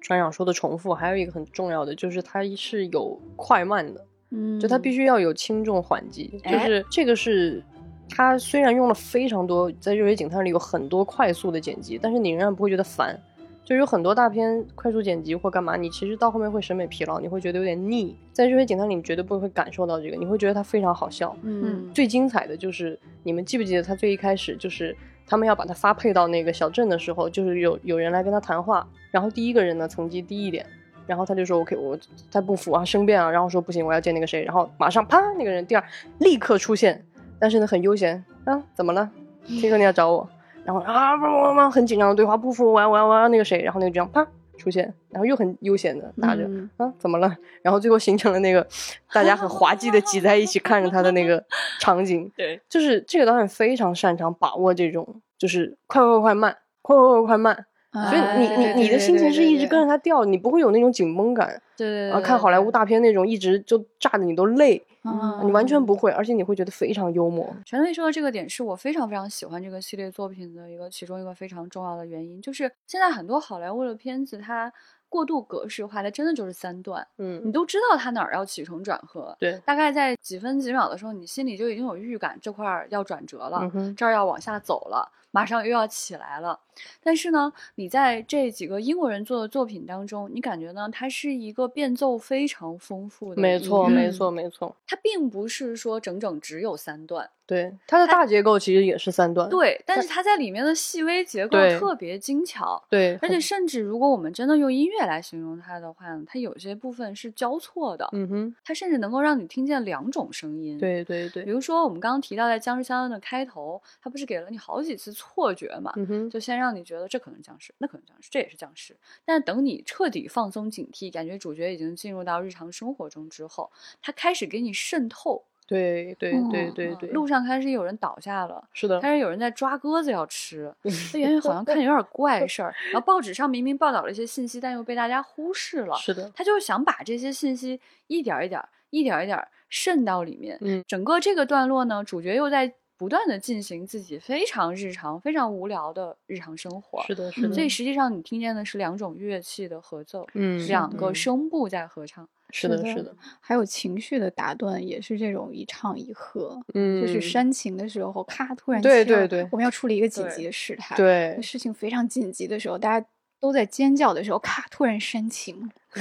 [0.00, 4.06] 船长说的重复，还有一个很重要的，就是它是有快慢的。
[4.30, 7.62] 嗯就它必须要有轻重缓急，就哎是这个是
[8.08, 13.18] 它虽然用了非常多，在《热血警探》里有很多快速的剪辑，但是你仍然不会觉得烦。
[13.64, 18.14] 就有很多大片快速剪辑或干嘛，你其实到后面会审美疲劳，你会觉得有点腻。
[18.30, 21.34] 在《热血警探》里，你绝对不会感受到这个，你会觉得它非常好笑。
[21.42, 24.94] 嗯最精彩的就是你们记不记得他最一开始就是
[25.26, 30.66] 他们要把他发配到那个小镇的时候，就是有有人来跟他谈话，然后第一个人呢层级低一点，
[31.06, 31.98] 然后他就说 OK 我
[32.30, 35.82] 他不服啊生辩啊，然后说不行我要见那个谁，然后马上啪那个人第二
[36.18, 37.02] 立刻出现，
[37.44, 39.10] 但是呢很悠闲啊怎么了？
[39.46, 40.26] 听说你要找我，
[40.64, 44.26] 然后啊汪汪汪很紧张的对话不服我要我要我要那个谁，然后那个这样啪
[44.56, 46.44] 出现，然后又很悠闲的拿着。
[46.44, 47.36] 嗯啊，怎么了？
[47.60, 48.66] 然后最后形成了那个
[49.12, 51.44] 大家很滑稽的挤在一起看着他的那个
[51.80, 52.32] 场景。
[52.34, 57.66] 对，就是这个导演非常擅长把握这种，就是快快快慢，快快快快慢。
[57.94, 61.62] 所以你哎你你的心情是一直跟着它掉，你不会有那种紧绷感。
[61.76, 67.48] 对对啊，看好莱坞大片那种一直就炸的你都累，嗯你完全不会，而且你会觉得非常幽默。
[67.64, 74.72] 全队说的这个点是我非常非常喜欢这个系列作品的一个其中一个非常重要的原因，就是现在很多好莱坞的片子它
[75.08, 77.40] 过度格式化，它真的就是三段，嗯。
[77.44, 86.60] 你嗯，都知道它哪儿要起承转合，对，大概在几分几秒的时候，你心里就已经有预感这块儿要转折了，这儿要往下走了，马上又要起来了。
[87.02, 94.74] 但是呢，你在这几个英国人做的作品当中，你感觉呢，它是一个变奏非常丰富的，没错，嗯没错，没错。
[94.86, 99.48] 它并不是说整整只有三段，对，它的大结构其实也是三段。
[99.48, 102.82] 对，但是它在里面的细微结构特别精巧。
[102.90, 115.92] 对，而且甚至如果我们真的用音乐来形容它的话呢，它有些部分是交错的，嗯哼，它甚至能够让你听见两种声音。，对对对比，如说我们刚刚提到在《僵尸相恩》的开头，它不是给了你好几次错觉嘛？
[115.96, 118.96] 嗯，就先让你觉得这可能僵尸，那可能僵尸，这也是僵尸。
[119.24, 123.70] 但是等你彻底放松警惕，感觉主角已经进入到日常生活中之后，
[124.02, 128.68] 他开始给你渗透，对对对嗯对对，路上开始有人倒下了。
[128.72, 130.74] 是的，开始有人在抓鸽子要吃，
[131.14, 132.74] 那圆圆好像看有点怪事儿。
[132.92, 135.96] 然后报纸上明明报道了一些信息，但又被大家忽视了。
[135.96, 140.58] 是的，他就是想把这些信息一点儿一点儿、一点儿一点儿渗到里面。
[140.60, 142.74] 嗯，整个这个段落呢，主角又在
[143.04, 147.02] 不断的进行自己非常日常、非常无聊的日常生活。
[147.06, 147.68] 是的，是的，所以。
[147.68, 151.10] 实际上你听见的是两种乐器的合奏，嗯，两个。
[151.10, 152.26] 嗯声部在合唱。
[152.50, 163.06] 是的，是的，还有情绪的打断，也是这种一唱一和，嗯，就是煽情的时候，咔突然对对对我们要处理一个紧急的事态，对，事情非常紧急的时候，大家
[163.40, 165.68] 都在尖叫的时候，咔突然煽情，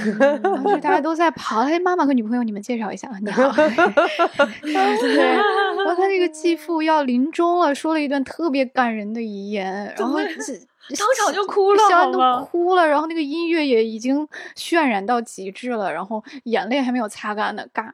[0.82, 3.44] 大家都在跑，哎，妈妈和女朋友，你们介绍一下，你好，
[5.94, 17.94] 后他那个继父要临终了，说了一段特别感人的遗言，然后 当场就哭了都哭了，然后那个音乐也已经渲染到极致了，然后眼泪还没有擦干呢，嘎。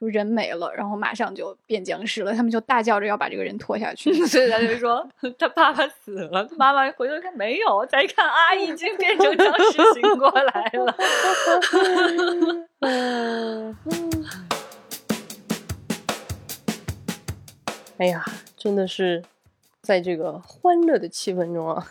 [0.00, 4.12] 就人没了，然后马上就变僵尸了，他们就大叫着要把这个人拖下去。
[4.26, 5.04] 所以他就说
[5.36, 10.96] 他爸爸死了，妈妈回头看没有，再一看啊，已经变成僵尸醒过来了。
[17.98, 18.24] 哎呀，
[18.56, 19.24] 真的是
[19.82, 21.90] 在这个欢乐的气氛中啊，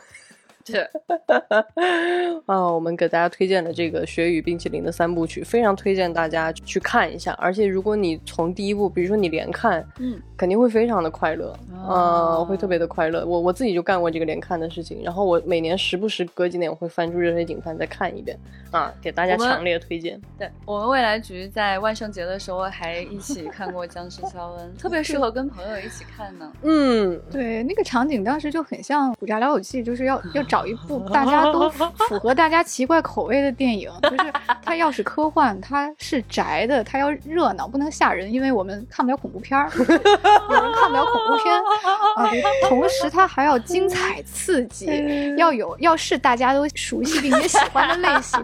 [0.72, 0.82] 对，
[2.45, 7.32] 啊，我们给大家推荐的这个《雪与冰淇淋》的三部曲，非常推荐大家去看一下。
[7.39, 11.53] 而且如果你从第一部，比如说你连看，嗯，肯定会非常的快乐，
[11.86, 13.26] 哦呃，会特别的快乐。
[13.26, 18.38] 我我自己就干过这个连看的事情，然后我每年时不时隔几年我会翻出《热血警探》再看一遍，
[18.72, 20.20] 啊，给大家强烈推荐。
[20.38, 26.51] 对我们未来局在万圣节的时候还一起看过《僵尸肖恩》，特别适合跟朋友一起看呢。
[26.63, 33.91] 嗯，对，那个场景当时就很像《古宅老友记》，就是要要找一部大家都符 符合大家奇怪口味的电影。
[34.03, 34.34] 就是
[34.64, 41.53] 它要是科幻，它是宅的，它要热闹，不能吓人，因为我们看不了恐怖片儿， 有人看不了恐怖片
[42.18, 42.30] 啊。
[42.70, 44.88] 同时，它还要精彩刺激，
[45.38, 48.41] 要有要是大家都熟悉并且喜欢的类型，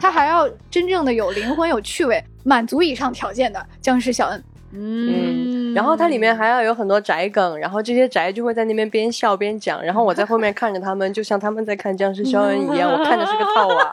[0.00, 4.44] 它还要真正的有灵魂、有趣味，满足以上条件的僵尸小恩。
[4.76, 13.90] 嗯，然后它里面还要有很多宅梗，然后这些宅就会在那边边笑边讲，然后我在后面看着他们，就像他们在看僵尸肖恩一样，我看的是个套娃。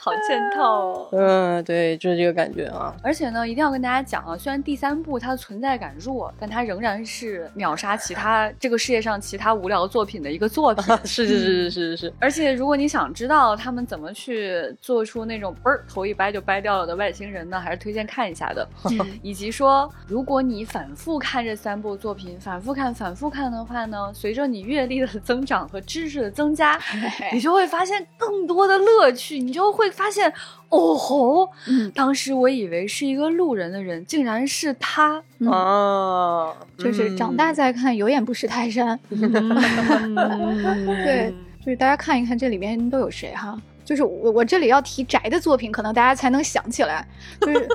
[0.00, 1.08] 好欠套哦。
[1.12, 2.94] 嗯，对，就是这个感觉啊。
[3.02, 10.84] 而且呢，一定要跟大家讲啊，虽然第三部它的存在感弱，但它仍然是秒杀其他这个世界上其他无聊作品的一个作品。
[11.04, 18.66] 是是是是是是，而且，如果你想知道他们怎么去做出那种嘣儿头一掰就掰掉了的外星人呢，还是推荐看一下的。
[19.22, 26.78] 以及说，如果你反复看这三部作品，反复看、反复看的话呢，随着你阅历的增长和知识的增加，
[27.32, 30.32] 你就会发现更多的乐趣，你就会发现，
[30.68, 31.90] 哦吼，嗯。
[31.92, 35.22] 当时我以为是一个路人的人，竟然是他。
[35.38, 35.48] 嗯。
[35.48, 38.98] 哦，就是长大再看，有眼不识泰山。
[39.08, 41.34] 对，
[41.64, 43.60] 就是大家看一看这里面都有谁哈。
[43.82, 47.04] 就是我我这里要提宅的作品，可能大家才能想起来，
[47.40, 47.58] 就是《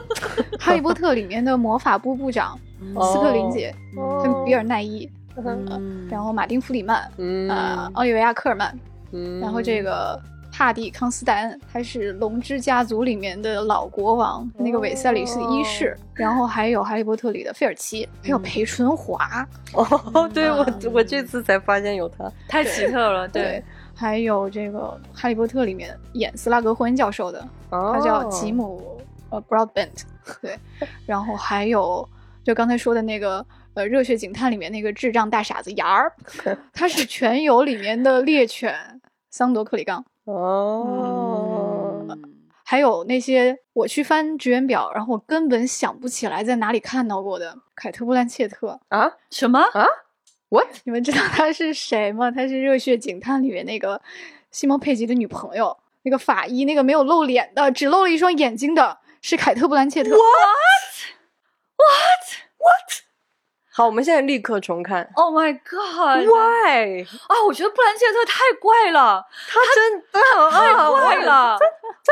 [0.58, 3.76] 哈利波特》里面的魔法部部长斯特林姐
[4.24, 6.08] 跟比尔奈伊，嗯。
[6.10, 7.50] 然后马丁弗里曼，嗯。
[7.50, 8.80] 呃，奥利维亚科尔曼，
[9.12, 9.42] 嗯。
[9.42, 10.18] 然后这个
[10.58, 19.46] 帕蒂康斯坦恩，他是龙之家族里面的老国王，那个韦赛里斯一世，然后还有哈利波特里的费尔奇，还有裴淳华，
[19.76, 22.32] 哦，对我我这次才发现有他。
[22.48, 23.44] 太奇特了，对。
[23.44, 28.98] 对，，还有这个《哈利波特》里面演斯拉格霍恩教授的，他他叫吉姆
[29.32, 30.04] 呃 Broadbent，
[30.42, 30.58] 对，
[31.06, 32.08] 然后还有
[32.46, 36.14] 就刚才说的那个呃《热血警探》里面那个智障大傻子牙儿，
[36.72, 38.74] 他是全游里面的猎犬
[39.30, 42.32] 桑德克里冈，哦，嗯
[42.68, 49.60] 还有那些我去翻职员表，然后我根本想不起来在哪里看到过的凯特·布兰切特，啊什么？
[49.60, 49.86] 啊
[50.50, 50.68] ，what？
[50.84, 52.32] 你们知道他是谁吗？
[52.32, 54.02] 他是《热血警探》里面那个
[54.50, 60.10] 西蒙·佩吉的女朋友，那个法医，那个没有露脸的，只露了一双眼睛的，是凯特·布兰切特。
[63.76, 65.10] 好，我们现在立刻重看。
[65.16, 67.04] Oh my god！Why？
[67.28, 71.58] 啊，我觉得布兰切特太怪了，他真的太怪了。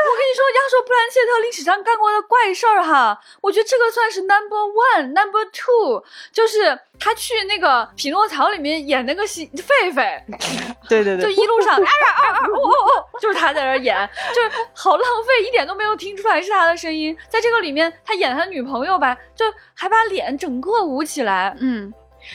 [0.02, 10.20] 我跟你说，要说布兰切特历史上干过的怪事儿哈，我觉得这个算是 number one，number two，就是他去那个匹诺曹里面演那个戏狒狒，
[10.88, 12.74] 对对对，就一路上啊啊啊哦哦
[13.14, 17.16] 哦，就是他在那儿演，就是好浪费，一点都没有听出来是他的声音。
[17.28, 21.92] 在这个里面，他演他女朋友吧，就还把脸整个捂起来，嗯，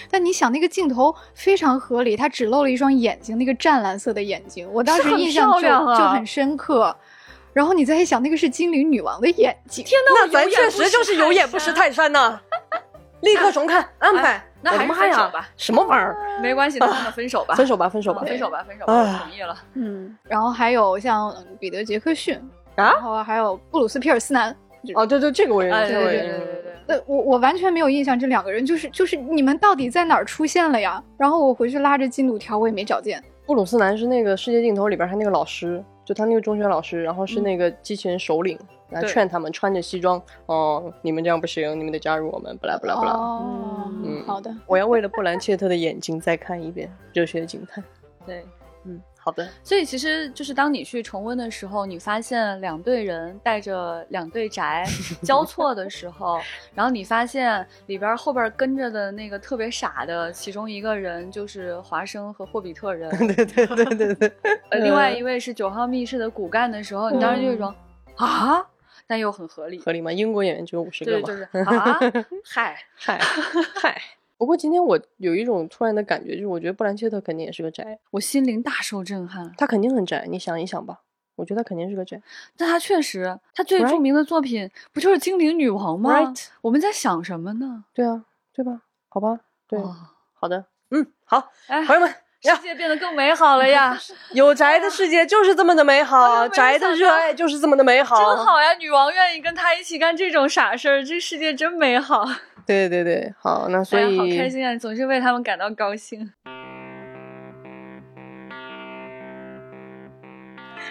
[0.10, 5.68] 但你想那个镜头非常合理，他只露了一双眼睛，那个湛蓝色的眼睛，我当时很印象就
[6.08, 6.96] 很深刻。
[7.60, 12.40] 然后你再一想，那个是精灵女王的眼睛，天哪，那咱我有眼确实就是有眼不识泰山呐！
[13.20, 14.42] 立刻重看安排。
[14.62, 16.16] 那还是分手吧，什么玩意儿？
[16.42, 19.58] 没关系，那分手吧，分手吧，分手吧啊，分手吧，分手吧，同意了。
[19.74, 22.36] 嗯，然后还有像嗯彼得·杰克逊，
[22.78, 24.56] 啊然后还有布鲁斯·皮尔斯南。
[24.96, 26.96] 哦，对对，这个我也，哎，这个我也对对对对对。
[26.96, 31.04] 呃，我我完全没有印象，这两个人就是就是你们到底在哪儿出现了呀？
[31.18, 33.22] 然后我回去拉着进度条，我也没找见。
[33.46, 38.58] 布鲁斯南是那个《世界尽头》里边他那个老师，就他那个中学老师，然后是那个机器人首领，
[38.90, 43.12] 来劝他们穿着西装，哦，你们这样不行，你们得加入我们，不啦不啦不啦。
[43.12, 44.52] 哦，嗯好的。
[44.66, 47.84] 我要为了布兰切特的眼睛再看一遍，热血警探。
[48.26, 48.44] 对，
[48.86, 49.00] 嗯，
[49.30, 54.84] 好的，所以其实就是当你去重温的时候，你发现两队人带着两队宅
[55.22, 56.40] 交错的时候，
[56.74, 64.32] 然后你发现里边后边跟着的那个特别傻的其中一个人就是华生和霍比特人， 对对对对对，
[64.72, 67.74] 呃，另外一位是九号密室的骨干的时候，你当时就有一种、
[68.16, 68.66] 啊，
[69.06, 70.12] 但又很合理，合理吗？
[70.12, 72.00] 英国演员只有五十个对，就是啊，
[72.44, 73.20] 嗨，嗨
[73.76, 74.02] 嗨。
[74.40, 79.54] 不过今天我有一种突然的感觉，就是我觉得布兰切特肯定也是个宅，我心灵大受震撼。
[79.58, 80.26] 他肯定很宅。
[80.30, 81.02] 你想一想吧，
[81.36, 82.22] 我觉得他肯定是个宅。
[82.56, 87.84] 但他确实，他最著名的作品不就是《精灵女王》吗 Right 我们在想什么呢？
[87.94, 88.24] 对啊，
[88.54, 88.82] 对吧？
[89.10, 89.94] 好吧，对，哦
[90.34, 92.10] 好的，嗯，好，哎，朋友们，
[92.44, 94.00] 呀世界变得更美好了呀！
[94.32, 98.46] 有宅的世界就是这么的美哎好，宅的热爱就是这么的美好，真。
[98.46, 102.26] 好呀，女王愿意跟他一起干这种傻事儿，这世界真美好。
[102.70, 106.32] 对对对，好，那所以好开心啊，总是为他们感到高兴。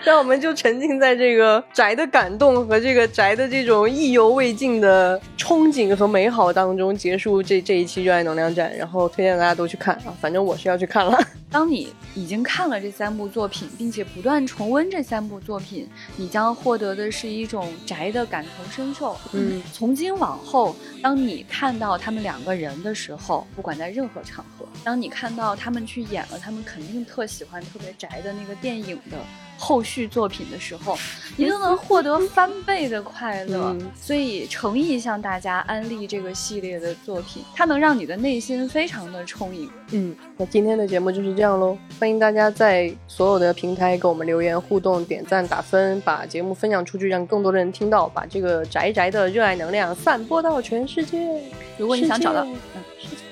[0.05, 8.77] 那我们就沉浸在这个宅的感动和这个宅的这种意犹未尽的憧憬和美好当中，结束这这一期热爱能量站。
[8.77, 11.17] 然后推荐大家都去看啊，反正我是要去看了。
[11.51, 19.17] 当你已经看了这三部作品，并且不断重温这三部作品，你将获得的是一种宅的感同身受。
[19.33, 29.17] 嗯，从今往后，当你看到他们两个人的时候，不管在任何场合，当你看到他们去演了他们肯定特喜欢、特别宅的那个电影的
[29.57, 30.99] 后续作品的时候，
[31.37, 33.75] 你都能获得翻倍的快乐。
[33.81, 39.71] 嗯所以诚意向大家安利这个系列的作品，它能让你的内心非常的充盈。
[39.91, 41.79] 嗯，那今天的节目就是这样喽。
[42.01, 51.41] 欢迎大家在所有的平台给我们留言互动、点赞、打分，把节目分享出去，让更多的人听到，把这个宅宅的热爱能量散播到全世界。
[51.77, 53.25] 如果你想找到，嗯世界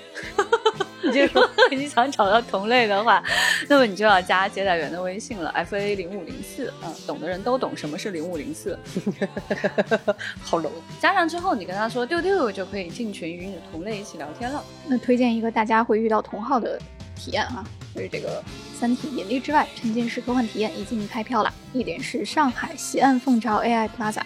[1.02, 3.20] 嗯，你就说你想找到同类的话，
[3.68, 8.78] 那么你就要加接待员的微信了，F A 零五零四，嗯，懂的人都懂什么是零五零四。
[10.40, 10.70] 好冷。
[11.00, 14.62] 加上之后，你跟他说丢丢，就可以进群与你的同类一起聊天了。
[14.86, 16.78] 那推荐一个大家会遇到同号的
[17.16, 17.64] 体验哈，
[17.94, 18.40] 就是这个
[18.78, 21.52] 《三体：引力之外》沉浸式科幻体验已经开票了。
[21.72, 24.20] 地点是上海西岸凤巢 AI Plaza，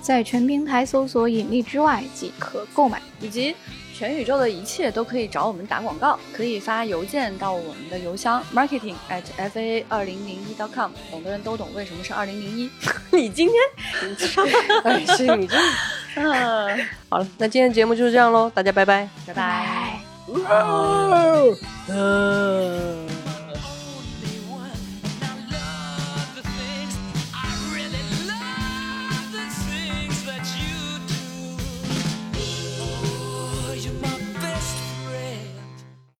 [0.00, 3.02] 在全平台搜索“引力之外”即可购买。
[3.20, 3.54] 以及
[3.96, 12.70] 全宇宙的一切都可以找我们打广告，可以发邮件到我们的邮箱 marketing at f a 二零零一 dot com， 懂的人都懂为什么是二零零一。
[13.12, 14.26] 你今天，你这，
[14.82, 15.56] 哎，是你这。
[16.16, 19.08] 嗯，好了，那今天的节目就是这样喽，大家拜拜。
[19.26, 19.42] 拜拜。
[19.42, 20.13] 拜。
[21.88, 23.06] 呃